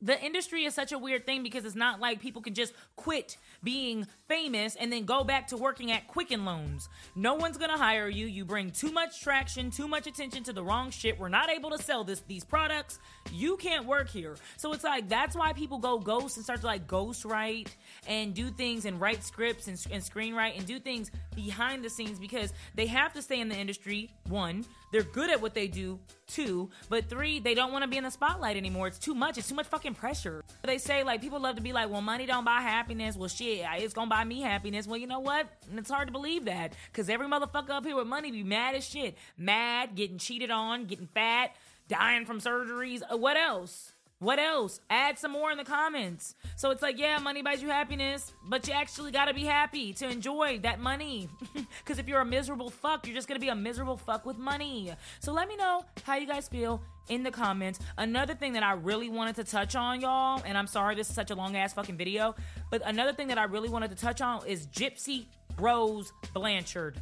the 0.02 0.20
industry 0.24 0.66
is 0.66 0.74
such 0.74 0.92
a 0.92 0.98
weird 0.98 1.26
thing 1.26 1.44
because 1.44 1.64
it's 1.64 1.76
not 1.76 2.00
like 2.00 2.20
people 2.20 2.42
can 2.42 2.56
just 2.56 2.74
quit 2.96 3.38
being 3.64 4.08
famous 4.28 4.76
and 4.76 4.92
then 4.92 5.06
go 5.06 5.24
back 5.24 5.48
to 5.48 5.58
working 5.58 5.92
at 5.92 6.08
Quicken 6.08 6.44
Loans. 6.44 6.90
No 7.16 7.36
one's 7.36 7.58
gonna 7.58 7.78
hire 7.78 8.10
you. 8.10 8.26
You 8.26 8.44
bring 8.44 8.72
too 8.72 8.92
much 8.92 9.22
traction, 9.22 9.70
too 9.70 9.88
much 9.88 10.08
attention 10.08 10.44
to 10.46 10.54
the 10.54 10.64
wrong 10.64 10.90
shit. 10.90 11.20
We're 11.20 11.30
not 11.30 11.50
able 11.50 11.70
to 11.70 11.78
sell 11.78 12.04
this 12.04 12.22
these 12.22 12.44
products. 12.44 13.00
You 13.32 13.58
can't 13.58 13.86
work 13.86 14.10
here. 14.10 14.36
So 14.58 14.74
it's 14.74 14.84
like 14.84 15.08
that's 15.10 15.36
why 15.36 15.54
people 15.54 15.78
go 15.78 16.00
ghost 16.00 16.38
and 16.38 16.44
start 16.44 16.62
to 16.62 16.66
like 16.66 16.88
ghost 16.88 17.26
write 17.26 17.76
and 18.08 18.34
do 18.34 18.50
things 18.50 18.86
and 18.86 19.00
write 19.00 19.24
scripts 19.24 19.68
and, 19.68 19.84
and 19.92 20.04
screenwrite 20.04 20.58
and 20.58 20.66
do 20.66 20.80
things 20.80 21.12
behind 21.36 21.84
the 21.84 21.90
scenes 21.90 22.20
because 22.20 22.54
they 22.76 22.88
have 22.88 23.14
to 23.14 23.22
stay 23.22 23.40
in 23.40 23.50
the 23.50 23.56
industry. 23.56 24.10
One, 24.28 24.66
they're 24.92 25.04
good 25.04 25.30
at 25.30 25.42
what 25.42 25.54
they 25.54 25.68
do. 25.68 26.00
Two, 26.28 26.70
but 26.88 27.10
three, 27.10 27.40
they 27.40 27.54
don't 27.54 27.74
want 27.74 27.84
to 27.84 27.90
be 27.90 27.98
in 27.98 28.06
the 28.06 28.10
spotlight 28.10 28.56
anymore. 28.56 28.88
It's 28.88 29.00
too 29.00 29.14
much. 29.14 29.38
It's 29.38 29.50
too 29.50 29.56
much 29.56 29.68
fucking 29.68 29.96
pressure. 29.96 30.44
They 30.64 30.78
say 30.78 31.04
like 31.04 31.22
people 31.22 31.40
love 31.40 31.56
to 31.58 31.62
be 31.62 31.74
like, 31.74 31.90
well, 31.90 32.02
money 32.02 32.26
don't 32.26 32.46
buy 32.46 32.62
happiness. 32.62 33.18
Well, 33.18 33.28
shit, 33.28 33.66
it's 33.78 33.94
gonna 33.94 34.10
buy 34.10 34.24
me 34.24 34.42
happiness. 34.42 34.88
Well, 34.88 34.98
you 34.98 35.08
know 35.08 35.20
what? 35.20 35.48
It's 35.76 35.90
hard 35.90 36.08
to 36.08 36.12
believe 36.12 36.46
that 36.46 36.74
because 36.92 37.10
every 37.10 37.28
motherfucker 37.28 37.72
up 37.72 37.86
here 37.86 37.96
with 37.96 38.08
money 38.08 38.32
be 38.32 38.44
mad 38.44 38.76
as 38.76 38.88
shit, 38.88 39.18
mad, 39.38 39.96
getting 39.96 40.18
cheated 40.18 40.52
on, 40.52 40.86
getting 40.86 41.08
fat, 41.08 41.52
dying 41.92 42.26
from 42.26 42.40
surgeries. 42.40 43.02
Uh, 43.12 43.18
what 43.18 43.36
else? 43.36 43.92
What 44.20 44.40
else? 44.40 44.80
Add 44.90 45.20
some 45.20 45.32
more 45.32 45.52
in 45.52 45.58
the 45.58 45.66
comments. 45.66 46.36
So 46.56 46.70
it's 46.70 46.82
like, 46.82 46.98
yeah, 46.98 47.18
money 47.18 47.42
buys 47.42 47.62
you 47.62 47.70
happiness, 47.70 48.32
but 48.48 48.68
you 48.68 48.74
actually 48.74 49.12
gotta 49.12 49.34
be 49.34 49.44
happy 49.44 49.94
to 49.94 50.08
enjoy 50.10 50.60
that 50.60 50.80
money. 50.80 51.30
Because 51.84 51.98
if 51.98 52.08
you're 52.08 52.22
a 52.22 52.26
miserable 52.26 52.70
fuck, 52.70 53.08
you're 53.08 53.16
just 53.16 53.28
gonna 53.28 53.40
be 53.40 53.50
a 53.50 53.56
miserable 53.56 53.98
fuck 53.98 54.26
with 54.26 54.38
money. 54.38 54.94
So 55.20 55.34
let 55.34 55.48
me 55.48 55.56
know 55.58 55.84
how 56.04 56.16
you 56.16 56.28
guys 56.28 56.48
feel 56.48 56.82
in 57.10 57.24
the 57.24 57.32
comments. 57.32 57.80
Another 57.98 58.36
thing 58.36 58.54
that 58.54 58.64
I 58.64 58.74
really 58.74 59.10
wanted 59.10 59.36
to 59.38 59.44
touch 59.44 59.76
on, 59.76 60.00
y'all, 60.00 60.42
and 60.46 60.58
I'm 60.58 60.68
sorry 60.68 60.96
this 60.96 61.10
is 61.10 61.16
such 61.16 61.32
a 61.32 61.36
long 61.36 61.58
ass 61.58 61.74
fucking 61.74 61.98
video, 61.98 62.36
but 62.70 62.84
another 62.86 63.14
thing 63.14 63.28
that 63.30 63.40
I 63.40 63.46
really 63.46 63.70
wanted 63.70 63.90
to 63.90 63.98
touch 63.98 64.22
on 64.22 64.46
is 64.46 64.68
Gypsy 64.68 65.26
Rose 65.58 66.14
Blanchard. 66.34 67.02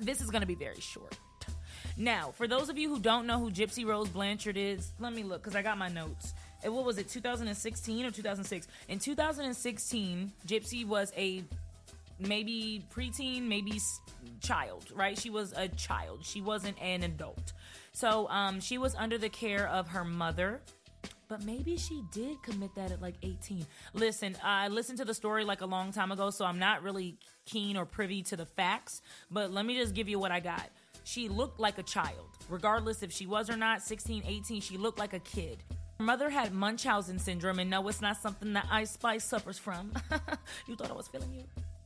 This 0.00 0.20
is 0.22 0.30
gonna 0.30 0.46
be 0.46 0.56
very 0.56 0.80
short. 0.80 1.16
Now, 1.96 2.32
for 2.32 2.46
those 2.46 2.68
of 2.68 2.76
you 2.76 2.90
who 2.90 3.00
don't 3.00 3.26
know 3.26 3.38
who 3.38 3.50
Gypsy 3.50 3.86
Rose 3.86 4.08
Blanchard 4.08 4.56
is, 4.56 4.92
let 4.98 5.14
me 5.14 5.22
look 5.22 5.42
because 5.42 5.56
I 5.56 5.62
got 5.62 5.78
my 5.78 5.88
notes. 5.88 6.34
And 6.62 6.74
what 6.74 6.84
was 6.84 6.98
it, 6.98 7.08
2016 7.08 8.04
or 8.04 8.10
2006? 8.10 8.68
In 8.88 8.98
2016, 8.98 10.32
Gypsy 10.46 10.86
was 10.86 11.12
a 11.16 11.42
maybe 12.18 12.84
preteen, 12.94 13.42
maybe 13.42 13.80
child, 14.40 14.84
right? 14.94 15.18
She 15.18 15.30
was 15.30 15.52
a 15.56 15.68
child. 15.68 16.24
She 16.24 16.40
wasn't 16.40 16.80
an 16.82 17.02
adult. 17.02 17.52
So 17.92 18.28
um, 18.28 18.60
she 18.60 18.76
was 18.76 18.94
under 18.94 19.16
the 19.16 19.28
care 19.30 19.66
of 19.68 19.88
her 19.88 20.04
mother. 20.04 20.60
But 21.28 21.44
maybe 21.44 21.76
she 21.76 22.04
did 22.12 22.40
commit 22.42 22.74
that 22.76 22.92
at 22.92 23.02
like 23.02 23.16
18. 23.22 23.66
Listen, 23.94 24.36
I 24.44 24.68
listened 24.68 24.98
to 24.98 25.04
the 25.04 25.14
story 25.14 25.44
like 25.44 25.60
a 25.60 25.66
long 25.66 25.92
time 25.92 26.12
ago, 26.12 26.30
so 26.30 26.44
I'm 26.44 26.60
not 26.60 26.84
really 26.84 27.16
keen 27.46 27.76
or 27.76 27.84
privy 27.84 28.22
to 28.24 28.36
the 28.36 28.46
facts. 28.46 29.02
But 29.30 29.50
let 29.50 29.66
me 29.66 29.76
just 29.76 29.94
give 29.94 30.08
you 30.08 30.20
what 30.20 30.30
I 30.30 30.38
got. 30.38 30.68
She 31.06 31.28
looked 31.28 31.60
like 31.60 31.78
a 31.78 31.84
child. 31.84 32.36
Regardless 32.48 33.04
if 33.04 33.12
she 33.12 33.26
was 33.26 33.48
or 33.48 33.56
not, 33.56 33.80
16, 33.80 34.24
18, 34.26 34.60
she 34.60 34.76
looked 34.76 34.98
like 34.98 35.12
a 35.12 35.20
kid. 35.20 35.62
Her 36.00 36.04
mother 36.04 36.28
had 36.28 36.52
Munchausen 36.52 37.20
syndrome, 37.20 37.60
and 37.60 37.70
no, 37.70 37.86
it's 37.86 38.00
not 38.00 38.16
something 38.16 38.52
that 38.54 38.66
Ice 38.72 38.90
Spice 38.90 39.24
suffers 39.24 39.56
from. 39.56 39.92
you 40.66 40.74
thought 40.74 40.90
I 40.90 40.94
was 40.94 41.06
feeling 41.06 41.32
you? 41.32 41.44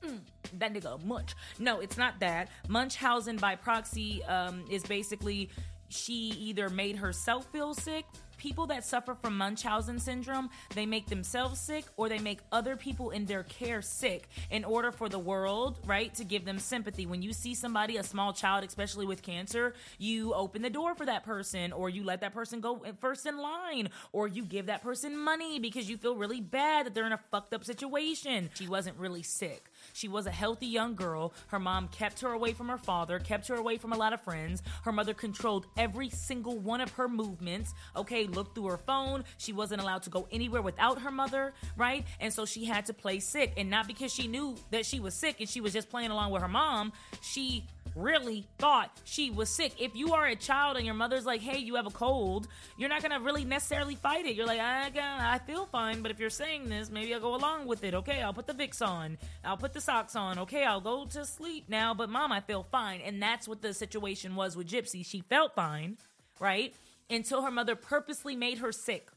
Mm, 0.08 0.20
that 0.58 0.72
nigga 0.72 1.04
munch. 1.04 1.34
No, 1.58 1.80
it's 1.80 1.98
not 1.98 2.18
that. 2.20 2.48
Munchausen 2.68 3.36
by 3.36 3.56
proxy 3.56 4.24
um, 4.24 4.64
is 4.70 4.84
basically 4.84 5.50
she 5.90 6.30
either 6.38 6.70
made 6.70 6.96
herself 6.96 7.44
feel 7.52 7.74
sick. 7.74 8.06
People 8.40 8.66
that 8.68 8.86
suffer 8.86 9.14
from 9.14 9.36
Munchausen 9.36 9.98
syndrome, 9.98 10.48
they 10.74 10.86
make 10.86 11.08
themselves 11.08 11.60
sick 11.60 11.84
or 11.98 12.08
they 12.08 12.18
make 12.18 12.38
other 12.50 12.74
people 12.74 13.10
in 13.10 13.26
their 13.26 13.42
care 13.42 13.82
sick 13.82 14.30
in 14.50 14.64
order 14.64 14.90
for 14.90 15.10
the 15.10 15.18
world, 15.18 15.78
right, 15.84 16.14
to 16.14 16.24
give 16.24 16.46
them 16.46 16.58
sympathy. 16.58 17.04
When 17.04 17.20
you 17.20 17.34
see 17.34 17.54
somebody, 17.54 17.98
a 17.98 18.02
small 18.02 18.32
child, 18.32 18.64
especially 18.64 19.04
with 19.04 19.20
cancer, 19.20 19.74
you 19.98 20.32
open 20.32 20.62
the 20.62 20.70
door 20.70 20.94
for 20.94 21.04
that 21.04 21.22
person 21.22 21.70
or 21.70 21.90
you 21.90 22.02
let 22.02 22.22
that 22.22 22.32
person 22.32 22.60
go 22.60 22.82
first 22.98 23.26
in 23.26 23.36
line 23.36 23.90
or 24.10 24.26
you 24.26 24.42
give 24.46 24.66
that 24.66 24.82
person 24.82 25.18
money 25.18 25.58
because 25.58 25.90
you 25.90 25.98
feel 25.98 26.16
really 26.16 26.40
bad 26.40 26.86
that 26.86 26.94
they're 26.94 27.04
in 27.04 27.12
a 27.12 27.20
fucked 27.30 27.52
up 27.52 27.62
situation. 27.62 28.48
She 28.54 28.66
wasn't 28.66 28.96
really 28.96 29.22
sick. 29.22 29.69
She 29.92 30.08
was 30.08 30.26
a 30.26 30.30
healthy 30.30 30.66
young 30.66 30.94
girl. 30.94 31.32
Her 31.48 31.58
mom 31.58 31.88
kept 31.88 32.20
her 32.20 32.32
away 32.32 32.52
from 32.52 32.68
her 32.68 32.78
father, 32.78 33.18
kept 33.18 33.48
her 33.48 33.54
away 33.54 33.76
from 33.78 33.92
a 33.92 33.96
lot 33.96 34.12
of 34.12 34.20
friends. 34.22 34.62
Her 34.84 34.92
mother 34.92 35.14
controlled 35.14 35.66
every 35.76 36.10
single 36.10 36.58
one 36.58 36.80
of 36.80 36.90
her 36.92 37.08
movements. 37.08 37.74
Okay, 37.96 38.26
looked 38.26 38.54
through 38.54 38.68
her 38.68 38.78
phone. 38.78 39.24
She 39.38 39.52
wasn't 39.52 39.82
allowed 39.82 40.02
to 40.04 40.10
go 40.10 40.28
anywhere 40.30 40.62
without 40.62 41.00
her 41.02 41.10
mother, 41.10 41.52
right? 41.76 42.04
And 42.20 42.32
so 42.32 42.46
she 42.46 42.64
had 42.64 42.86
to 42.86 42.94
play 42.94 43.20
sick. 43.20 43.54
And 43.56 43.70
not 43.70 43.86
because 43.86 44.12
she 44.12 44.28
knew 44.28 44.56
that 44.70 44.86
she 44.86 45.00
was 45.00 45.14
sick 45.14 45.36
and 45.40 45.48
she 45.48 45.60
was 45.60 45.72
just 45.72 45.88
playing 45.90 46.10
along 46.10 46.30
with 46.30 46.42
her 46.42 46.48
mom. 46.48 46.92
She 47.20 47.66
really 47.94 48.46
thought 48.58 48.90
she 49.04 49.30
was 49.30 49.48
sick. 49.48 49.72
If 49.78 49.94
you 49.94 50.14
are 50.14 50.26
a 50.26 50.36
child 50.36 50.76
and 50.76 50.86
your 50.86 50.94
mother's 50.94 51.26
like, 51.26 51.40
"Hey, 51.40 51.58
you 51.58 51.74
have 51.76 51.86
a 51.86 51.90
cold," 51.90 52.48
you're 52.76 52.88
not 52.88 53.02
gonna 53.02 53.20
really 53.20 53.44
necessarily 53.44 53.94
fight 53.94 54.26
it. 54.26 54.34
You're 54.34 54.46
like, 54.46 54.60
"I 54.60 54.90
I 55.34 55.38
feel 55.38 55.66
fine," 55.66 56.02
but 56.02 56.10
if 56.10 56.18
you're 56.18 56.30
saying 56.30 56.68
this, 56.68 56.90
maybe 56.90 57.14
I'll 57.14 57.20
go 57.20 57.34
along 57.34 57.66
with 57.66 57.84
it. 57.84 57.94
Okay, 57.94 58.22
I'll 58.22 58.32
put 58.32 58.46
the 58.46 58.54
Vicks 58.54 58.86
on. 58.86 59.18
I'll 59.44 59.56
put 59.56 59.72
the 59.72 59.80
socks 59.80 60.16
on. 60.16 60.38
Okay, 60.38 60.64
I'll 60.64 60.80
go 60.80 61.04
to 61.06 61.24
sleep 61.24 61.68
now. 61.68 61.94
But 61.94 62.10
mom, 62.10 62.32
I 62.32 62.40
feel 62.40 62.62
fine, 62.62 63.00
and 63.00 63.22
that's 63.22 63.46
what 63.46 63.62
the 63.62 63.74
situation 63.74 64.34
was 64.34 64.56
with 64.56 64.68
Gypsy. 64.68 65.04
She 65.04 65.20
felt 65.20 65.54
fine, 65.54 65.98
right? 66.38 66.74
Until 67.08 67.42
her 67.42 67.50
mother 67.50 67.76
purposely 67.76 68.36
made 68.36 68.58
her 68.58 68.72
sick. 68.72 69.10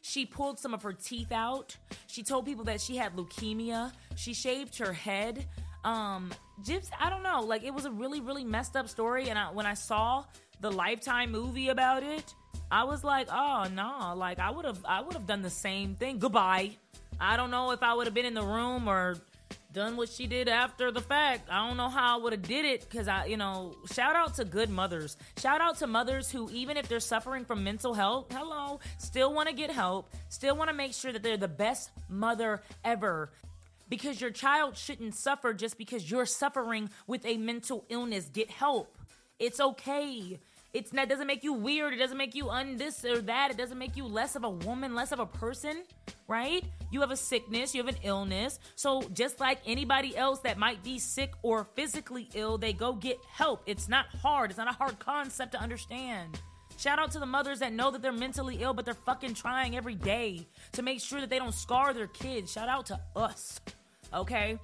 She 0.00 0.24
pulled 0.24 0.58
some 0.58 0.72
of 0.72 0.82
her 0.82 0.92
teeth 0.92 1.32
out. 1.32 1.76
She 2.06 2.22
told 2.22 2.46
people 2.46 2.64
that 2.64 2.80
she 2.80 2.96
had 2.96 3.16
leukemia. 3.16 3.92
She 4.16 4.32
shaved 4.32 4.78
her 4.78 4.92
head. 4.92 5.46
Um, 5.84 6.30
Gypsy, 6.62 6.90
I 6.98 7.10
don't 7.10 7.22
know. 7.22 7.42
Like 7.42 7.64
it 7.64 7.72
was 7.72 7.84
a 7.84 7.90
really, 7.90 8.20
really 8.20 8.44
messed 8.44 8.76
up 8.76 8.88
story. 8.88 9.28
And 9.28 9.38
I, 9.38 9.50
when 9.50 9.66
I 9.66 9.74
saw 9.74 10.24
the 10.60 10.70
Lifetime 10.70 11.30
movie 11.30 11.68
about 11.68 12.02
it, 12.02 12.34
I 12.70 12.84
was 12.84 13.04
like, 13.04 13.28
oh 13.30 13.66
no, 13.72 14.14
like 14.16 14.38
I 14.38 14.50
would 14.50 14.64
have, 14.64 14.84
I 14.84 15.00
would 15.00 15.14
have 15.14 15.26
done 15.26 15.42
the 15.42 15.50
same 15.50 15.94
thing. 15.94 16.18
Goodbye. 16.18 16.72
I 17.20 17.36
don't 17.36 17.50
know 17.50 17.72
if 17.72 17.82
I 17.82 17.94
would 17.94 18.06
have 18.06 18.14
been 18.14 18.26
in 18.26 18.34
the 18.34 18.42
room 18.42 18.88
or 18.88 19.16
done 19.72 19.96
what 19.96 20.08
she 20.08 20.26
did 20.26 20.48
after 20.48 20.90
the 20.90 21.00
fact. 21.00 21.48
I 21.50 21.66
don't 21.66 21.76
know 21.76 21.88
how 21.88 22.18
I 22.18 22.22
would 22.22 22.32
have 22.32 22.42
did 22.42 22.64
it 22.64 22.80
because 22.88 23.08
I, 23.08 23.26
you 23.26 23.36
know, 23.36 23.76
shout 23.92 24.16
out 24.16 24.34
to 24.34 24.44
good 24.44 24.70
mothers. 24.70 25.16
Shout 25.38 25.60
out 25.60 25.78
to 25.78 25.86
mothers 25.86 26.30
who, 26.30 26.50
even 26.50 26.76
if 26.76 26.88
they're 26.88 27.00
suffering 27.00 27.44
from 27.44 27.64
mental 27.64 27.94
health, 27.94 28.26
hello, 28.32 28.80
still 28.98 29.32
want 29.32 29.48
to 29.48 29.54
get 29.54 29.70
help, 29.70 30.10
still 30.28 30.56
want 30.56 30.68
to 30.70 30.74
make 30.74 30.94
sure 30.94 31.12
that 31.12 31.22
they're 31.22 31.36
the 31.36 31.48
best 31.48 31.90
mother 32.08 32.62
ever. 32.84 33.30
Because 33.88 34.20
your 34.20 34.30
child 34.30 34.76
shouldn't 34.76 35.14
suffer 35.14 35.54
just 35.54 35.78
because 35.78 36.10
you're 36.10 36.26
suffering 36.26 36.90
with 37.06 37.24
a 37.24 37.36
mental 37.38 37.84
illness. 37.88 38.28
Get 38.32 38.50
help. 38.50 38.98
It's 39.38 39.60
okay. 39.60 40.38
It's 40.74 40.90
that 40.90 41.08
doesn't 41.08 41.26
make 41.26 41.44
you 41.44 41.54
weird. 41.54 41.94
It 41.94 41.96
doesn't 41.96 42.18
make 42.18 42.34
you 42.34 42.50
un 42.50 42.76
this 42.76 43.04
or 43.04 43.22
that. 43.22 43.50
It 43.50 43.56
doesn't 43.56 43.78
make 43.78 43.96
you 43.96 44.04
less 44.04 44.36
of 44.36 44.44
a 44.44 44.50
woman, 44.50 44.94
less 44.94 45.12
of 45.12 45.18
a 45.18 45.26
person, 45.26 45.84
right? 46.26 46.62
You 46.90 47.00
have 47.00 47.10
a 47.10 47.16
sickness, 47.16 47.74
you 47.74 47.82
have 47.82 47.94
an 47.94 48.00
illness. 48.02 48.58
So 48.76 49.02
just 49.14 49.40
like 49.40 49.60
anybody 49.66 50.14
else 50.16 50.40
that 50.40 50.58
might 50.58 50.82
be 50.84 50.98
sick 50.98 51.32
or 51.42 51.64
physically 51.74 52.28
ill, 52.34 52.58
they 52.58 52.74
go 52.74 52.92
get 52.92 53.18
help. 53.32 53.62
It's 53.64 53.88
not 53.88 54.06
hard. 54.06 54.50
It's 54.50 54.58
not 54.58 54.68
a 54.68 54.76
hard 54.76 54.98
concept 54.98 55.52
to 55.52 55.60
understand. 55.60 56.38
Shout 56.78 57.00
out 57.00 57.10
to 57.10 57.18
the 57.18 57.26
mothers 57.26 57.58
that 57.58 57.72
know 57.72 57.90
that 57.90 58.02
they're 58.02 58.12
mentally 58.12 58.58
ill, 58.60 58.72
but 58.72 58.84
they're 58.84 58.94
fucking 58.94 59.34
trying 59.34 59.76
every 59.76 59.96
day 59.96 60.46
to 60.72 60.82
make 60.82 61.00
sure 61.00 61.20
that 61.20 61.28
they 61.28 61.38
don't 61.40 61.54
scar 61.54 61.92
their 61.92 62.06
kids. 62.06 62.52
Shout 62.52 62.68
out 62.68 62.86
to 62.86 63.00
us. 63.16 63.60
Okay? 64.14 64.58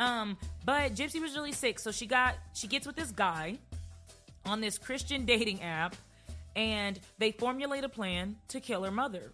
Um, 0.00 0.36
but 0.64 0.94
Gypsy 0.94 1.20
was 1.20 1.36
really 1.36 1.52
sick, 1.52 1.78
so 1.78 1.92
she 1.92 2.06
got 2.06 2.34
she 2.54 2.66
gets 2.66 2.86
with 2.86 2.96
this 2.96 3.12
guy 3.12 3.58
on 4.44 4.60
this 4.60 4.78
Christian 4.78 5.24
dating 5.24 5.62
app, 5.62 5.94
and 6.56 6.98
they 7.18 7.30
formulate 7.30 7.84
a 7.84 7.88
plan 7.88 8.36
to 8.48 8.60
kill 8.60 8.82
her 8.82 8.90
mother. 8.90 9.32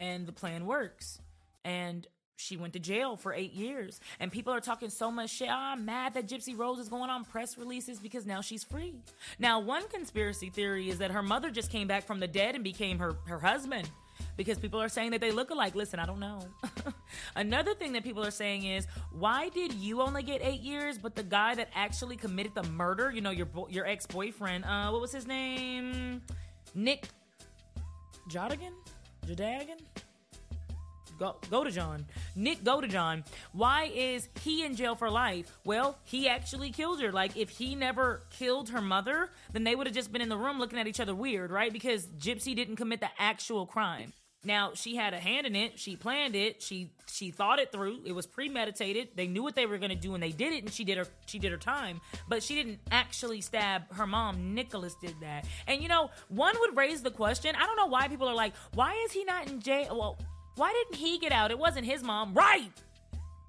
And 0.00 0.26
the 0.26 0.32
plan 0.32 0.66
works. 0.66 1.20
And 1.64 2.06
she 2.36 2.56
went 2.56 2.72
to 2.72 2.78
jail 2.78 3.16
for 3.16 3.32
eight 3.32 3.52
years. 3.52 4.00
And 4.20 4.30
people 4.30 4.52
are 4.52 4.60
talking 4.60 4.90
so 4.90 5.10
much 5.10 5.30
shit. 5.30 5.48
Oh, 5.50 5.54
I'm 5.54 5.84
mad 5.84 6.14
that 6.14 6.28
Gypsy 6.28 6.56
Rose 6.56 6.78
is 6.78 6.88
going 6.88 7.10
on 7.10 7.24
press 7.24 7.56
releases 7.56 7.98
because 7.98 8.26
now 8.26 8.40
she's 8.40 8.64
free. 8.64 8.94
Now, 9.38 9.60
one 9.60 9.86
conspiracy 9.88 10.50
theory 10.50 10.90
is 10.90 10.98
that 10.98 11.10
her 11.10 11.22
mother 11.22 11.50
just 11.50 11.70
came 11.70 11.86
back 11.86 12.04
from 12.06 12.20
the 12.20 12.28
dead 12.28 12.54
and 12.54 12.64
became 12.64 12.98
her, 12.98 13.16
her 13.26 13.38
husband 13.38 13.88
because 14.36 14.58
people 14.58 14.80
are 14.80 14.88
saying 14.88 15.10
that 15.12 15.20
they 15.20 15.30
look 15.30 15.50
alike. 15.50 15.74
Listen, 15.74 15.98
I 15.98 16.06
don't 16.06 16.20
know. 16.20 16.40
Another 17.36 17.74
thing 17.74 17.92
that 17.92 18.04
people 18.04 18.24
are 18.24 18.30
saying 18.30 18.64
is, 18.64 18.86
why 19.12 19.48
did 19.48 19.72
you 19.74 20.00
only 20.02 20.22
get 20.22 20.40
eight 20.42 20.60
years, 20.60 20.98
but 20.98 21.14
the 21.14 21.22
guy 21.22 21.54
that 21.54 21.68
actually 21.74 22.16
committed 22.16 22.54
the 22.54 22.62
murder, 22.64 23.10
you 23.10 23.20
know, 23.20 23.30
your 23.30 23.48
your 23.68 23.86
ex 23.86 24.06
boyfriend, 24.06 24.64
uh, 24.64 24.90
what 24.90 25.00
was 25.00 25.12
his 25.12 25.26
name? 25.26 26.22
Nick 26.74 27.08
Jodigan, 28.28 28.72
Jadagan. 29.26 29.80
Go, 31.18 31.36
Godejohn. 31.50 32.04
Nick 32.36 32.64
Godejohn. 32.64 33.24
Why 33.52 33.90
is 33.94 34.28
he 34.40 34.64
in 34.64 34.76
jail 34.76 34.94
for 34.94 35.10
life? 35.10 35.50
Well, 35.64 35.98
he 36.04 36.28
actually 36.28 36.70
killed 36.70 37.00
her. 37.00 37.12
Like, 37.12 37.36
if 37.36 37.50
he 37.50 37.74
never 37.74 38.22
killed 38.30 38.70
her 38.70 38.80
mother, 38.80 39.30
then 39.52 39.64
they 39.64 39.74
would 39.74 39.86
have 39.86 39.94
just 39.94 40.12
been 40.12 40.22
in 40.22 40.28
the 40.28 40.36
room 40.36 40.58
looking 40.58 40.78
at 40.78 40.86
each 40.86 41.00
other 41.00 41.14
weird, 41.14 41.50
right? 41.50 41.72
Because 41.72 42.06
Gypsy 42.06 42.54
didn't 42.54 42.76
commit 42.76 43.00
the 43.00 43.10
actual 43.18 43.66
crime. 43.66 44.12
Now 44.44 44.72
she 44.74 44.94
had 44.94 45.14
a 45.14 45.18
hand 45.18 45.46
in 45.46 45.56
it. 45.56 45.78
She 45.78 45.96
planned 45.96 46.36
it. 46.36 46.62
She 46.62 46.90
she 47.10 47.30
thought 47.30 47.58
it 47.58 47.72
through. 47.72 48.00
It 48.04 48.12
was 48.12 48.26
premeditated. 48.26 49.08
They 49.14 49.26
knew 49.26 49.42
what 49.42 49.54
they 49.54 49.66
were 49.66 49.78
going 49.78 49.90
to 49.90 49.96
do, 49.96 50.14
and 50.14 50.22
they 50.22 50.32
did 50.32 50.52
it. 50.52 50.64
And 50.64 50.72
she 50.72 50.84
did 50.84 50.98
her 50.98 51.06
she 51.26 51.38
did 51.38 51.50
her 51.50 51.58
time. 51.58 52.00
But 52.28 52.42
she 52.42 52.54
didn't 52.54 52.80
actually 52.90 53.40
stab 53.40 53.92
her 53.94 54.06
mom. 54.06 54.54
Nicholas 54.54 54.94
did 55.00 55.14
that. 55.22 55.46
And 55.66 55.82
you 55.82 55.88
know, 55.88 56.10
one 56.28 56.54
would 56.60 56.76
raise 56.76 57.02
the 57.02 57.10
question. 57.10 57.54
I 57.56 57.66
don't 57.66 57.76
know 57.76 57.86
why 57.86 58.08
people 58.08 58.28
are 58.28 58.34
like, 58.34 58.54
why 58.74 58.94
is 59.06 59.12
he 59.12 59.24
not 59.24 59.48
in 59.50 59.60
jail? 59.60 59.96
Well, 59.98 60.18
why 60.56 60.72
didn't 60.72 60.96
he 60.96 61.18
get 61.18 61.32
out? 61.32 61.50
It 61.50 61.58
wasn't 61.58 61.86
his 61.86 62.02
mom, 62.02 62.34
right? 62.34 62.70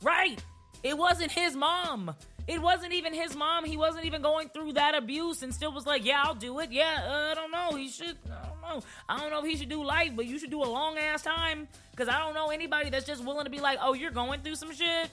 Right. 0.02 0.42
It 0.84 0.98
wasn't 0.98 1.32
his 1.32 1.56
mom. 1.56 2.16
It 2.48 2.62
wasn't 2.62 2.94
even 2.94 3.14
his 3.14 3.36
mom. 3.36 3.66
He 3.66 3.76
wasn't 3.76 4.06
even 4.06 4.22
going 4.22 4.50
through 4.50 4.74
that 4.74 4.94
abuse 4.94 5.42
and 5.42 5.54
still 5.54 5.72
was 5.72 5.88
like, 5.88 6.06
yeah, 6.06 6.22
I'll 6.24 6.36
do 6.36 6.60
it. 6.60 6.72
Yeah, 6.72 7.04
uh, 7.08 7.32
I 7.32 7.34
don't 7.34 7.52
know. 7.52 7.76
He 7.76 7.90
should, 7.90 8.18
I 8.26 8.48
don't 8.48 8.62
know. 8.62 8.84
I 9.10 9.20
don't 9.20 9.32
know 9.32 9.40
if 9.40 9.46
he 9.46 9.56
should 9.56 9.70
do 9.70 9.84
life, 9.84 10.12
but 10.16 10.26
you 10.28 10.38
should 10.38 10.52
do 10.52 10.62
a 10.62 10.66
long 10.66 10.98
ass 10.98 11.24
time. 11.24 11.68
Because 11.92 12.08
I 12.08 12.20
don't 12.20 12.36
know 12.36 12.50
anybody 12.50 12.92
that's 12.92 13.06
just 13.06 13.24
willing 13.24 13.46
to 13.46 13.50
be 13.50 13.60
like, 13.60 13.80
oh, 13.82 13.94
you're 13.94 14.12
going 14.12 14.42
through 14.42 14.56
some 14.56 14.74
shit. 14.74 15.10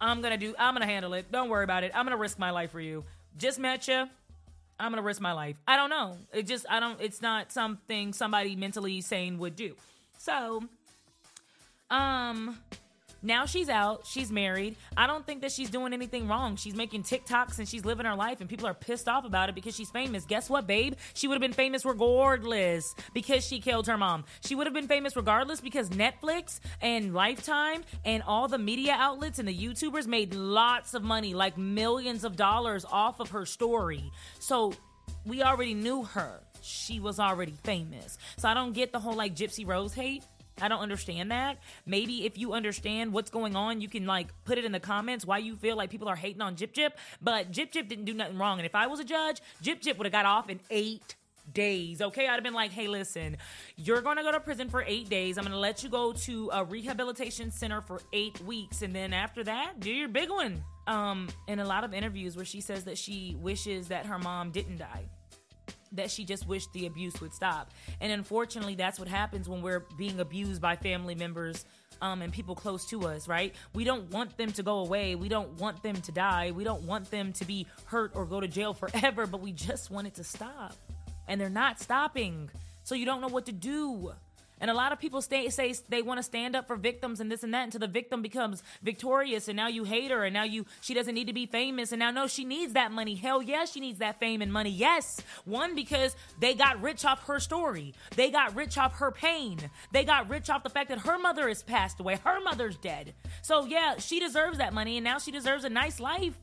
I'm 0.00 0.20
going 0.20 0.32
to 0.32 0.38
do, 0.38 0.54
I'm 0.58 0.74
going 0.74 0.86
to 0.86 0.92
handle 0.92 1.14
it. 1.14 1.32
Don't 1.32 1.48
worry 1.48 1.64
about 1.64 1.82
it. 1.82 1.92
I'm 1.94 2.04
going 2.04 2.16
to 2.16 2.20
risk 2.20 2.38
my 2.38 2.50
life 2.50 2.70
for 2.72 2.80
you. 2.80 3.04
Just 3.38 3.58
met 3.58 3.88
you. 3.88 4.06
I'm 4.78 4.92
gonna 4.92 5.02
risk 5.02 5.20
my 5.20 5.32
life. 5.32 5.56
I 5.66 5.76
don't 5.76 5.90
know. 5.90 6.18
It 6.32 6.46
just 6.46 6.66
I 6.68 6.80
don't. 6.80 7.00
It's 7.00 7.22
not 7.22 7.52
something 7.52 8.12
somebody 8.12 8.56
mentally 8.56 9.00
sane 9.00 9.38
would 9.38 9.56
do. 9.56 9.74
So, 10.18 10.64
um, 11.90 12.58
now 13.22 13.44
she's 13.44 13.68
out. 13.68 14.06
She's 14.06 14.30
married. 14.30 14.76
I 14.96 15.06
don't 15.06 15.26
think 15.26 15.40
that 15.40 15.50
she's 15.50 15.68
doing 15.68 15.92
anything 15.92 16.28
wrong. 16.28 16.56
She's 16.56 16.76
making 16.76 17.02
TikToks 17.02 17.58
and 17.58 17.68
she's 17.68 17.84
living 17.84 18.06
her 18.06 18.14
life, 18.14 18.40
and 18.40 18.48
people 18.48 18.66
are 18.66 18.74
pissed 18.74 19.08
off 19.08 19.24
about 19.24 19.48
it 19.48 19.54
because 19.54 19.74
she's 19.74 19.90
famous. 19.90 20.24
Guess 20.24 20.48
what, 20.48 20.66
babe? 20.66 20.94
She 21.14 21.26
would 21.26 21.34
have 21.34 21.40
been 21.40 21.52
famous 21.52 21.84
regardless 21.84 22.94
because 23.14 23.44
she 23.44 23.58
killed 23.60 23.86
her 23.88 23.98
mom. 23.98 24.24
She 24.44 24.54
would 24.54 24.66
have 24.66 24.74
been 24.74 24.86
famous 24.86 25.16
regardless 25.16 25.60
because 25.60 25.88
Netflix 25.90 26.60
and 26.80 27.14
Lifetime 27.14 27.82
and 28.04 28.22
all 28.22 28.48
the 28.48 28.58
media 28.58 28.94
outlets 28.96 29.38
and 29.38 29.48
the 29.48 29.56
YouTubers 29.56 30.06
made 30.06 30.34
lots 30.34 30.94
of 30.94 31.02
money, 31.02 31.34
like 31.34 31.58
millions 31.58 32.22
of 32.22 32.36
dollars 32.36 32.84
off 32.90 33.18
of 33.18 33.30
her 33.30 33.44
story. 33.44 34.12
So 34.38 34.72
we 35.24 35.42
already 35.42 35.74
knew 35.74 36.04
her. 36.04 36.40
She 36.62 37.00
was 37.00 37.18
already 37.18 37.54
famous. 37.64 38.18
So 38.36 38.48
I 38.48 38.54
don't 38.54 38.72
get 38.72 38.92
the 38.92 38.98
whole 38.98 39.14
like 39.14 39.34
Gypsy 39.34 39.66
Rose 39.66 39.94
hate. 39.94 40.22
I 40.60 40.68
don't 40.68 40.80
understand 40.80 41.30
that. 41.30 41.58
Maybe 41.84 42.24
if 42.24 42.38
you 42.38 42.52
understand 42.52 43.12
what's 43.12 43.30
going 43.30 43.56
on, 43.56 43.80
you 43.80 43.88
can 43.88 44.06
like 44.06 44.28
put 44.44 44.58
it 44.58 44.64
in 44.64 44.72
the 44.72 44.80
comments 44.80 45.24
why 45.24 45.38
you 45.38 45.56
feel 45.56 45.76
like 45.76 45.90
people 45.90 46.08
are 46.08 46.16
hating 46.16 46.40
on 46.42 46.56
Jip 46.56 46.72
Jip. 46.72 46.98
But 47.20 47.50
Jip 47.50 47.72
Jip 47.72 47.88
didn't 47.88 48.06
do 48.06 48.14
nothing 48.14 48.38
wrong. 48.38 48.58
And 48.58 48.66
if 48.66 48.74
I 48.74 48.86
was 48.86 49.00
a 49.00 49.04
judge, 49.04 49.40
Jip 49.60 49.80
Jip 49.80 49.98
would 49.98 50.06
have 50.06 50.12
got 50.12 50.24
off 50.24 50.48
in 50.48 50.60
eight 50.70 51.16
days. 51.52 52.00
Okay, 52.00 52.26
I'd 52.26 52.34
have 52.34 52.42
been 52.42 52.54
like, 52.54 52.72
hey, 52.72 52.88
listen, 52.88 53.36
you're 53.76 54.00
gonna 54.00 54.22
go 54.22 54.32
to 54.32 54.40
prison 54.40 54.68
for 54.68 54.82
eight 54.86 55.08
days. 55.08 55.38
I'm 55.38 55.44
gonna 55.44 55.58
let 55.58 55.82
you 55.82 55.88
go 55.88 56.12
to 56.12 56.50
a 56.52 56.64
rehabilitation 56.64 57.50
center 57.50 57.80
for 57.80 58.00
eight 58.12 58.40
weeks, 58.40 58.82
and 58.82 58.94
then 58.94 59.12
after 59.12 59.44
that, 59.44 59.78
do 59.80 59.90
your 59.90 60.08
big 60.08 60.30
one. 60.30 60.64
Um, 60.88 61.28
in 61.48 61.58
a 61.58 61.64
lot 61.64 61.82
of 61.82 61.92
interviews 61.92 62.36
where 62.36 62.44
she 62.44 62.60
says 62.60 62.84
that 62.84 62.96
she 62.96 63.36
wishes 63.40 63.88
that 63.88 64.06
her 64.06 64.20
mom 64.20 64.50
didn't 64.50 64.78
die 64.78 65.06
that 65.96 66.10
she 66.10 66.24
just 66.24 66.46
wished 66.46 66.72
the 66.72 66.86
abuse 66.86 67.20
would 67.20 67.34
stop. 67.34 67.70
And 68.00 68.12
unfortunately, 68.12 68.74
that's 68.74 68.98
what 68.98 69.08
happens 69.08 69.48
when 69.48 69.62
we're 69.62 69.84
being 69.96 70.20
abused 70.20 70.60
by 70.60 70.76
family 70.76 71.14
members 71.14 71.64
um, 72.00 72.22
and 72.22 72.32
people 72.32 72.54
close 72.54 72.84
to 72.86 73.06
us, 73.06 73.28
right? 73.28 73.54
We 73.74 73.84
don't 73.84 74.10
want 74.10 74.36
them 74.36 74.52
to 74.52 74.62
go 74.62 74.78
away. 74.78 75.14
We 75.14 75.28
don't 75.28 75.52
want 75.60 75.82
them 75.82 75.96
to 75.96 76.12
die. 76.12 76.50
We 76.50 76.64
don't 76.64 76.82
want 76.82 77.10
them 77.10 77.32
to 77.34 77.44
be 77.44 77.66
hurt 77.86 78.12
or 78.14 78.26
go 78.26 78.40
to 78.40 78.48
jail 78.48 78.74
forever, 78.74 79.26
but 79.26 79.40
we 79.40 79.52
just 79.52 79.90
want 79.90 80.06
it 80.06 80.14
to 80.14 80.24
stop. 80.24 80.74
And 81.28 81.40
they're 81.40 81.48
not 81.48 81.80
stopping. 81.80 82.50
So 82.84 82.94
you 82.94 83.06
don't 83.06 83.20
know 83.20 83.28
what 83.28 83.46
to 83.46 83.52
do. 83.52 84.12
And 84.60 84.70
a 84.70 84.74
lot 84.74 84.92
of 84.92 84.98
people 84.98 85.20
stay, 85.20 85.48
say 85.50 85.74
they 85.88 86.00
want 86.00 86.18
to 86.18 86.22
stand 86.22 86.56
up 86.56 86.66
for 86.66 86.76
victims 86.76 87.20
and 87.20 87.30
this 87.30 87.42
and 87.42 87.52
that 87.52 87.64
until 87.64 87.80
the 87.80 87.88
victim 87.88 88.22
becomes 88.22 88.62
victorious 88.82 89.48
and 89.48 89.56
now 89.56 89.68
you 89.68 89.84
hate 89.84 90.10
her 90.10 90.24
and 90.24 90.32
now 90.32 90.44
you 90.44 90.64
she 90.80 90.94
doesn't 90.94 91.14
need 91.14 91.26
to 91.26 91.32
be 91.32 91.46
famous 91.46 91.92
and 91.92 91.98
now 91.98 92.10
no 92.10 92.26
she 92.26 92.44
needs 92.44 92.72
that 92.72 92.90
money. 92.90 93.14
Hell 93.14 93.42
yes, 93.42 93.72
she 93.72 93.80
needs 93.80 93.98
that 93.98 94.18
fame 94.18 94.40
and 94.40 94.52
money. 94.52 94.70
Yes. 94.70 95.20
One 95.44 95.74
because 95.74 96.16
they 96.40 96.54
got 96.54 96.80
rich 96.80 97.04
off 97.04 97.26
her 97.26 97.38
story. 97.38 97.92
They 98.14 98.30
got 98.30 98.56
rich 98.56 98.78
off 98.78 98.94
her 98.94 99.10
pain. 99.10 99.58
They 99.92 100.04
got 100.04 100.30
rich 100.30 100.48
off 100.48 100.62
the 100.62 100.70
fact 100.70 100.88
that 100.88 101.00
her 101.00 101.18
mother 101.18 101.48
has 101.48 101.62
passed 101.62 102.00
away. 102.00 102.18
Her 102.24 102.40
mother's 102.40 102.76
dead. 102.78 103.14
So 103.42 103.66
yeah, 103.66 103.96
she 103.98 104.20
deserves 104.20 104.58
that 104.58 104.72
money 104.72 104.96
and 104.96 105.04
now 105.04 105.18
she 105.18 105.30
deserves 105.30 105.64
a 105.64 105.70
nice 105.70 106.00
life. 106.00 106.38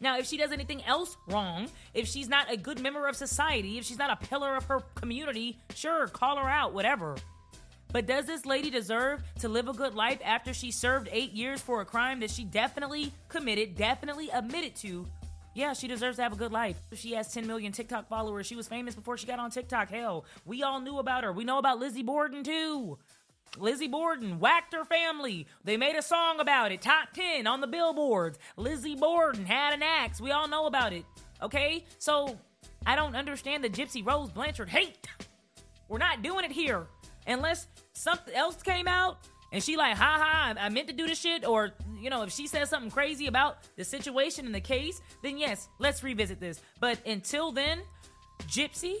Now, 0.00 0.18
if 0.18 0.26
she 0.26 0.36
does 0.36 0.52
anything 0.52 0.84
else 0.84 1.16
wrong, 1.28 1.68
if 1.94 2.08
she's 2.08 2.28
not 2.28 2.52
a 2.52 2.56
good 2.56 2.80
member 2.80 3.06
of 3.06 3.16
society, 3.16 3.78
if 3.78 3.84
she's 3.84 3.98
not 3.98 4.10
a 4.10 4.16
pillar 4.26 4.56
of 4.56 4.64
her 4.64 4.80
community, 4.94 5.58
sure, 5.74 6.06
call 6.08 6.36
her 6.36 6.48
out, 6.48 6.72
whatever. 6.72 7.16
But 7.92 8.06
does 8.06 8.26
this 8.26 8.44
lady 8.44 8.70
deserve 8.70 9.22
to 9.40 9.48
live 9.48 9.68
a 9.68 9.72
good 9.72 9.94
life 9.94 10.20
after 10.24 10.52
she 10.52 10.70
served 10.70 11.08
eight 11.10 11.32
years 11.32 11.60
for 11.60 11.80
a 11.80 11.86
crime 11.86 12.20
that 12.20 12.30
she 12.30 12.44
definitely 12.44 13.12
committed, 13.28 13.76
definitely 13.76 14.28
admitted 14.30 14.76
to? 14.76 15.06
Yeah, 15.54 15.72
she 15.72 15.88
deserves 15.88 16.16
to 16.16 16.22
have 16.22 16.32
a 16.32 16.36
good 16.36 16.52
life. 16.52 16.80
She 16.92 17.12
has 17.14 17.32
10 17.32 17.46
million 17.46 17.72
TikTok 17.72 18.08
followers. 18.08 18.46
She 18.46 18.56
was 18.56 18.68
famous 18.68 18.94
before 18.94 19.16
she 19.16 19.26
got 19.26 19.38
on 19.38 19.50
TikTok. 19.50 19.90
Hell, 19.90 20.24
we 20.44 20.62
all 20.62 20.80
knew 20.80 20.98
about 20.98 21.24
her. 21.24 21.32
We 21.32 21.44
know 21.44 21.58
about 21.58 21.78
Lizzie 21.78 22.02
Borden 22.02 22.44
too. 22.44 22.98
Lizzie 23.56 23.88
Borden 23.88 24.38
whacked 24.38 24.74
her 24.74 24.84
family. 24.84 25.46
They 25.64 25.78
made 25.78 25.96
a 25.96 26.02
song 26.02 26.38
about 26.38 26.70
it. 26.70 26.82
Top 26.82 27.12
10 27.14 27.46
on 27.46 27.62
the 27.62 27.66
billboards. 27.66 28.38
Lizzie 28.56 28.94
Borden 28.94 29.46
had 29.46 29.72
an 29.72 29.82
axe. 29.82 30.20
We 30.20 30.30
all 30.30 30.46
know 30.46 30.66
about 30.66 30.92
it. 30.92 31.04
Okay? 31.42 31.86
So 31.98 32.38
I 32.84 32.94
don't 32.94 33.16
understand 33.16 33.64
the 33.64 33.70
Gypsy 33.70 34.06
Rose 34.06 34.30
Blanchard 34.30 34.68
hate. 34.68 35.08
We're 35.88 35.98
not 35.98 36.22
doing 36.22 36.44
it 36.44 36.52
here 36.52 36.86
unless 37.28 37.66
something 37.92 38.34
else 38.34 38.62
came 38.62 38.88
out 38.88 39.18
and 39.52 39.62
she 39.62 39.76
like, 39.76 39.96
ha 39.96 40.18
ha, 40.20 40.54
I 40.58 40.68
meant 40.68 40.88
to 40.88 40.94
do 40.94 41.06
this 41.06 41.18
shit, 41.18 41.46
or 41.46 41.72
you 42.00 42.10
know, 42.10 42.22
if 42.22 42.32
she 42.32 42.46
says 42.46 42.68
something 42.68 42.90
crazy 42.90 43.28
about 43.28 43.58
the 43.76 43.84
situation 43.84 44.46
in 44.46 44.52
the 44.52 44.60
case, 44.60 45.00
then 45.22 45.38
yes, 45.38 45.68
let's 45.78 46.02
revisit 46.02 46.40
this. 46.40 46.60
But 46.80 46.98
until 47.06 47.52
then, 47.52 47.80
Gypsy 48.46 48.96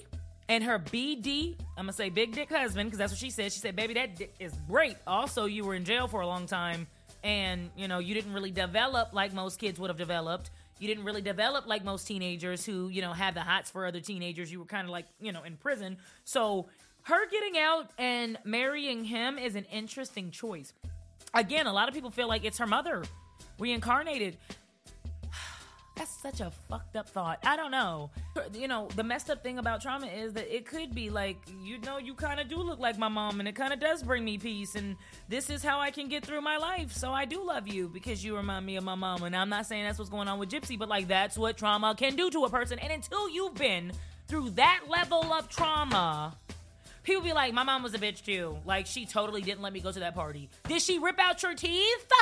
and 0.48 0.64
her 0.64 0.78
BD, 0.78 1.56
I'm 1.76 1.84
gonna 1.84 1.92
say 1.92 2.08
big 2.08 2.32
dick 2.32 2.50
husband, 2.50 2.88
because 2.88 2.98
that's 2.98 3.12
what 3.12 3.18
she 3.18 3.30
said. 3.30 3.52
She 3.52 3.60
said, 3.60 3.76
baby, 3.76 3.94
that 3.94 4.16
dick 4.16 4.34
is 4.40 4.54
great. 4.68 4.96
Also, 5.06 5.44
you 5.44 5.64
were 5.64 5.74
in 5.74 5.84
jail 5.84 6.08
for 6.08 6.22
a 6.22 6.26
long 6.26 6.46
time, 6.46 6.86
and 7.22 7.70
you 7.76 7.88
know, 7.88 7.98
you 7.98 8.14
didn't 8.14 8.32
really 8.32 8.50
develop 8.50 9.12
like 9.12 9.34
most 9.34 9.58
kids 9.58 9.78
would 9.78 9.90
have 9.90 9.98
developed. 9.98 10.50
You 10.78 10.88
didn't 10.88 11.04
really 11.04 11.22
develop 11.22 11.66
like 11.66 11.84
most 11.84 12.06
teenagers 12.06 12.64
who, 12.64 12.88
you 12.88 13.02
know, 13.02 13.12
have 13.12 13.34
the 13.34 13.40
hots 13.40 13.70
for 13.70 13.84
other 13.84 14.00
teenagers. 14.00 14.50
You 14.50 14.60
were 14.60 14.64
kind 14.64 14.84
of 14.84 14.90
like, 14.90 15.06
you 15.20 15.32
know, 15.32 15.42
in 15.42 15.56
prison. 15.56 15.98
So 16.24 16.68
her 17.08 17.26
getting 17.30 17.56
out 17.58 17.90
and 17.96 18.36
marrying 18.44 19.02
him 19.02 19.38
is 19.38 19.54
an 19.54 19.64
interesting 19.72 20.30
choice. 20.30 20.74
Again, 21.32 21.66
a 21.66 21.72
lot 21.72 21.88
of 21.88 21.94
people 21.94 22.10
feel 22.10 22.28
like 22.28 22.44
it's 22.44 22.58
her 22.58 22.66
mother 22.66 23.02
reincarnated. 23.58 24.36
That's 25.96 26.10
such 26.20 26.40
a 26.40 26.52
fucked 26.68 26.96
up 26.96 27.08
thought. 27.08 27.38
I 27.44 27.56
don't 27.56 27.70
know. 27.70 28.10
You 28.52 28.68
know, 28.68 28.88
the 28.94 29.02
messed 29.02 29.30
up 29.30 29.42
thing 29.42 29.58
about 29.58 29.80
trauma 29.80 30.06
is 30.06 30.34
that 30.34 30.54
it 30.54 30.66
could 30.66 30.94
be 30.94 31.08
like, 31.08 31.38
you 31.64 31.78
know, 31.78 31.96
you 31.96 32.12
kind 32.12 32.40
of 32.40 32.48
do 32.48 32.58
look 32.58 32.78
like 32.78 32.98
my 32.98 33.08
mom 33.08 33.40
and 33.40 33.48
it 33.48 33.54
kind 33.54 33.72
of 33.72 33.80
does 33.80 34.02
bring 34.02 34.22
me 34.22 34.36
peace. 34.36 34.74
And 34.74 34.94
this 35.30 35.48
is 35.48 35.64
how 35.64 35.80
I 35.80 35.90
can 35.90 36.08
get 36.08 36.26
through 36.26 36.42
my 36.42 36.58
life. 36.58 36.92
So 36.92 37.10
I 37.12 37.24
do 37.24 37.42
love 37.42 37.66
you 37.68 37.88
because 37.88 38.22
you 38.22 38.36
remind 38.36 38.66
me 38.66 38.76
of 38.76 38.84
my 38.84 38.96
mom. 38.96 39.22
And 39.22 39.34
I'm 39.34 39.48
not 39.48 39.64
saying 39.64 39.84
that's 39.84 39.98
what's 39.98 40.10
going 40.10 40.28
on 40.28 40.38
with 40.38 40.50
Gypsy, 40.50 40.78
but 40.78 40.90
like 40.90 41.08
that's 41.08 41.38
what 41.38 41.56
trauma 41.56 41.94
can 41.94 42.16
do 42.16 42.28
to 42.32 42.44
a 42.44 42.50
person. 42.50 42.78
And 42.78 42.92
until 42.92 43.30
you've 43.30 43.54
been 43.54 43.92
through 44.26 44.50
that 44.50 44.82
level 44.88 45.32
of 45.32 45.48
trauma, 45.48 46.36
people 47.08 47.22
be 47.22 47.32
like, 47.32 47.54
my 47.54 47.64
mom 47.64 47.82
was 47.82 47.94
a 47.94 47.98
bitch 47.98 48.24
too. 48.24 48.58
Like, 48.64 48.86
she 48.86 49.06
totally 49.06 49.40
didn't 49.40 49.62
let 49.62 49.72
me 49.72 49.80
go 49.80 49.90
to 49.90 50.00
that 50.00 50.14
party. 50.14 50.50
Did 50.68 50.82
she 50.82 50.98
rip 50.98 51.18
out 51.18 51.42
your 51.42 51.54
teeth? 51.54 52.12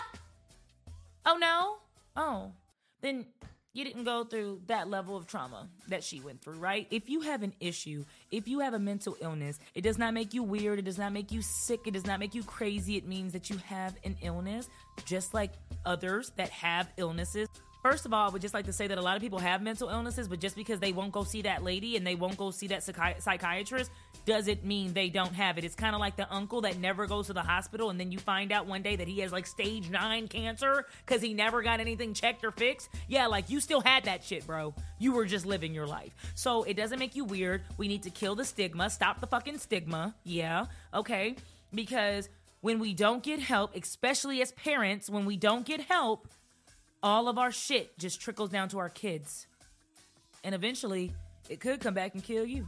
Oh, 1.27 1.37
no? 1.37 1.79
Oh. 2.15 2.53
Then 3.01 3.27
you 3.73 3.85
didn't 3.85 4.05
go 4.05 4.25
through 4.25 4.63
that 4.69 4.89
level 4.89 5.17
of 5.17 5.27
trauma 5.27 5.69
that 5.89 6.05
she 6.05 6.21
went 6.21 6.41
through, 6.41 6.55
right? 6.55 6.87
If 6.91 7.11
you 7.11 7.21
have 7.23 7.43
an 7.43 7.53
issue, 7.59 8.05
if 8.31 8.47
you 8.47 8.61
have 8.61 8.75
a 8.75 8.79
mental 8.79 9.17
illness, 9.21 9.59
it 9.75 9.83
does 9.83 9.99
not 9.99 10.15
make 10.15 10.33
you 10.33 10.45
weird. 10.45 10.79
It 10.79 10.85
does 10.85 10.99
not 10.99 11.13
make 11.13 11.33
you 11.33 11.43
sick. 11.43 11.81
It 11.87 11.91
does 11.91 12.07
not 12.07 12.21
make 12.21 12.35
you 12.35 12.45
crazy. 12.45 12.97
It 12.97 13.07
means 13.07 13.33
that 13.33 13.51
you 13.51 13.59
have 13.59 13.95
an 14.05 14.17
illness, 14.23 14.69
just 15.05 15.35
like 15.35 15.53
others 15.85 16.31
that 16.37 16.49
have 16.51 16.89
illnesses. 16.97 17.49
First 17.89 18.05
of 18.05 18.13
all, 18.13 18.29
I 18.29 18.33
would 18.33 18.43
just 18.43 18.53
like 18.53 18.65
to 18.65 18.73
say 18.73 18.89
that 18.89 18.99
a 18.99 19.01
lot 19.01 19.15
of 19.15 19.23
people 19.23 19.39
have 19.39 19.63
mental 19.63 19.89
illnesses, 19.91 20.27
but 20.27 20.41
just 20.41 20.57
because 20.57 20.81
they 20.81 20.91
won't 20.91 21.13
go 21.13 21.23
see 21.23 21.43
that 21.43 21.63
lady 21.63 21.97
and 21.97 22.05
they 22.05 22.17
won't 22.17 22.37
go 22.37 22.51
see 22.51 22.67
that 22.67 22.81
psychi- 22.81 23.23
psychiatrist 23.23 23.93
doesn't 24.25 24.65
mean 24.65 24.93
they 24.93 25.09
don't 25.09 25.33
have 25.33 25.57
it. 25.57 25.63
It's 25.63 25.77
kind 25.77 25.95
of 25.95 26.01
like 26.01 26.17
the 26.17 26.27
uncle 26.35 26.63
that 26.63 26.79
never 26.81 27.07
goes 27.07 27.29
to 27.29 27.33
the 27.33 27.43
hospital 27.43 27.91
and 27.91 28.01
then 28.01 28.11
you 28.11 28.19
find 28.19 28.51
out 28.51 28.67
one 28.67 28.83
day 28.83 28.97
that 28.97 29.07
he 29.07 29.21
has 29.21 29.31
like 29.31 29.47
stage 29.47 29.89
nine 29.89 30.27
cancer 30.27 30.87
because 31.07 31.23
he 31.23 31.33
never 31.33 31.63
got 31.63 31.79
anything 31.79 32.13
checked 32.13 32.45
or 32.45 32.51
fixed. 32.51 32.89
Yeah, 33.07 33.29
like 33.29 33.51
you 33.51 33.61
still 33.61 33.81
had 33.81 34.03
that 34.07 34.25
shit, 34.25 34.45
bro. 34.49 34.75
You 34.99 35.13
were 35.13 35.25
just 35.25 35.47
living 35.47 35.73
your 35.73 35.87
life. 35.87 36.13
So 36.35 36.65
it 36.65 36.75
doesn't 36.75 36.99
make 36.99 37.15
you 37.15 37.25
weird. 37.25 37.63
We 37.79 37.87
need 37.87 38.03
to 38.03 38.11
kill 38.11 38.35
the 38.35 38.45
stigma, 38.45 38.91
stop 38.91 39.21
the 39.21 39.29
fucking 39.29 39.59
stigma. 39.59 40.17
Yeah, 40.25 40.67
okay? 40.93 41.37
Because 41.73 42.29
when 42.63 42.81
we 42.81 42.95
don't 42.95 43.23
get 43.23 43.39
help, 43.39 43.77
especially 43.77 44.43
as 44.43 44.51
parents, 44.51 45.09
when 45.09 45.25
we 45.25 45.37
don't 45.37 45.65
get 45.65 45.83
help, 45.83 46.27
all 47.07 47.29
of 47.29 47.39
our 47.39 47.53
shit 47.53 47.97
just 47.99 48.21
trickles 48.21 48.51
down 48.51 48.69
to 48.69 48.79
our 48.79 48.89
kids. 48.89 49.47
And 50.43 50.57
eventually, 50.57 51.13
it 51.49 51.61
could 51.61 51.81
come 51.81 51.95
back 51.95 52.15
and 52.15 52.23
kill 52.23 52.45
you. 52.45 52.67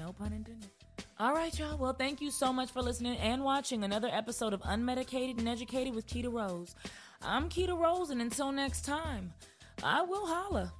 No 0.00 0.12
pun 0.12 0.32
intended. 0.32 0.68
All 1.16 1.32
right, 1.32 1.56
y'all. 1.56 1.78
Well, 1.78 1.92
thank 1.92 2.20
you 2.20 2.32
so 2.32 2.52
much 2.52 2.72
for 2.72 2.82
listening 2.82 3.16
and 3.18 3.44
watching 3.44 3.84
another 3.84 4.08
episode 4.10 4.52
of 4.52 4.60
Unmedicated 4.62 5.38
and 5.38 5.48
Educated 5.48 5.94
with 5.94 6.08
Keita 6.08 6.32
Rose. 6.32 6.74
I'm 7.22 7.48
Keita 7.48 7.78
Rose, 7.78 8.10
and 8.10 8.20
until 8.20 8.50
next 8.50 8.84
time, 8.84 9.32
I 9.82 10.02
will 10.02 10.26
holla. 10.26 10.72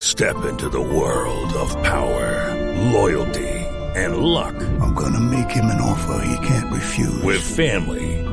Step 0.00 0.44
into 0.44 0.68
the 0.68 0.80
world 0.80 1.52
of 1.54 1.70
power, 1.82 2.90
loyalty, 2.92 3.48
and 3.96 4.16
luck. 4.18 4.54
I'm 4.80 4.94
gonna 4.94 5.20
make 5.20 5.50
him 5.50 5.64
an 5.66 5.80
offer 5.80 6.24
he 6.24 6.46
can't 6.46 6.72
refuse. 6.72 7.22
With 7.22 7.42
family, 7.42 8.19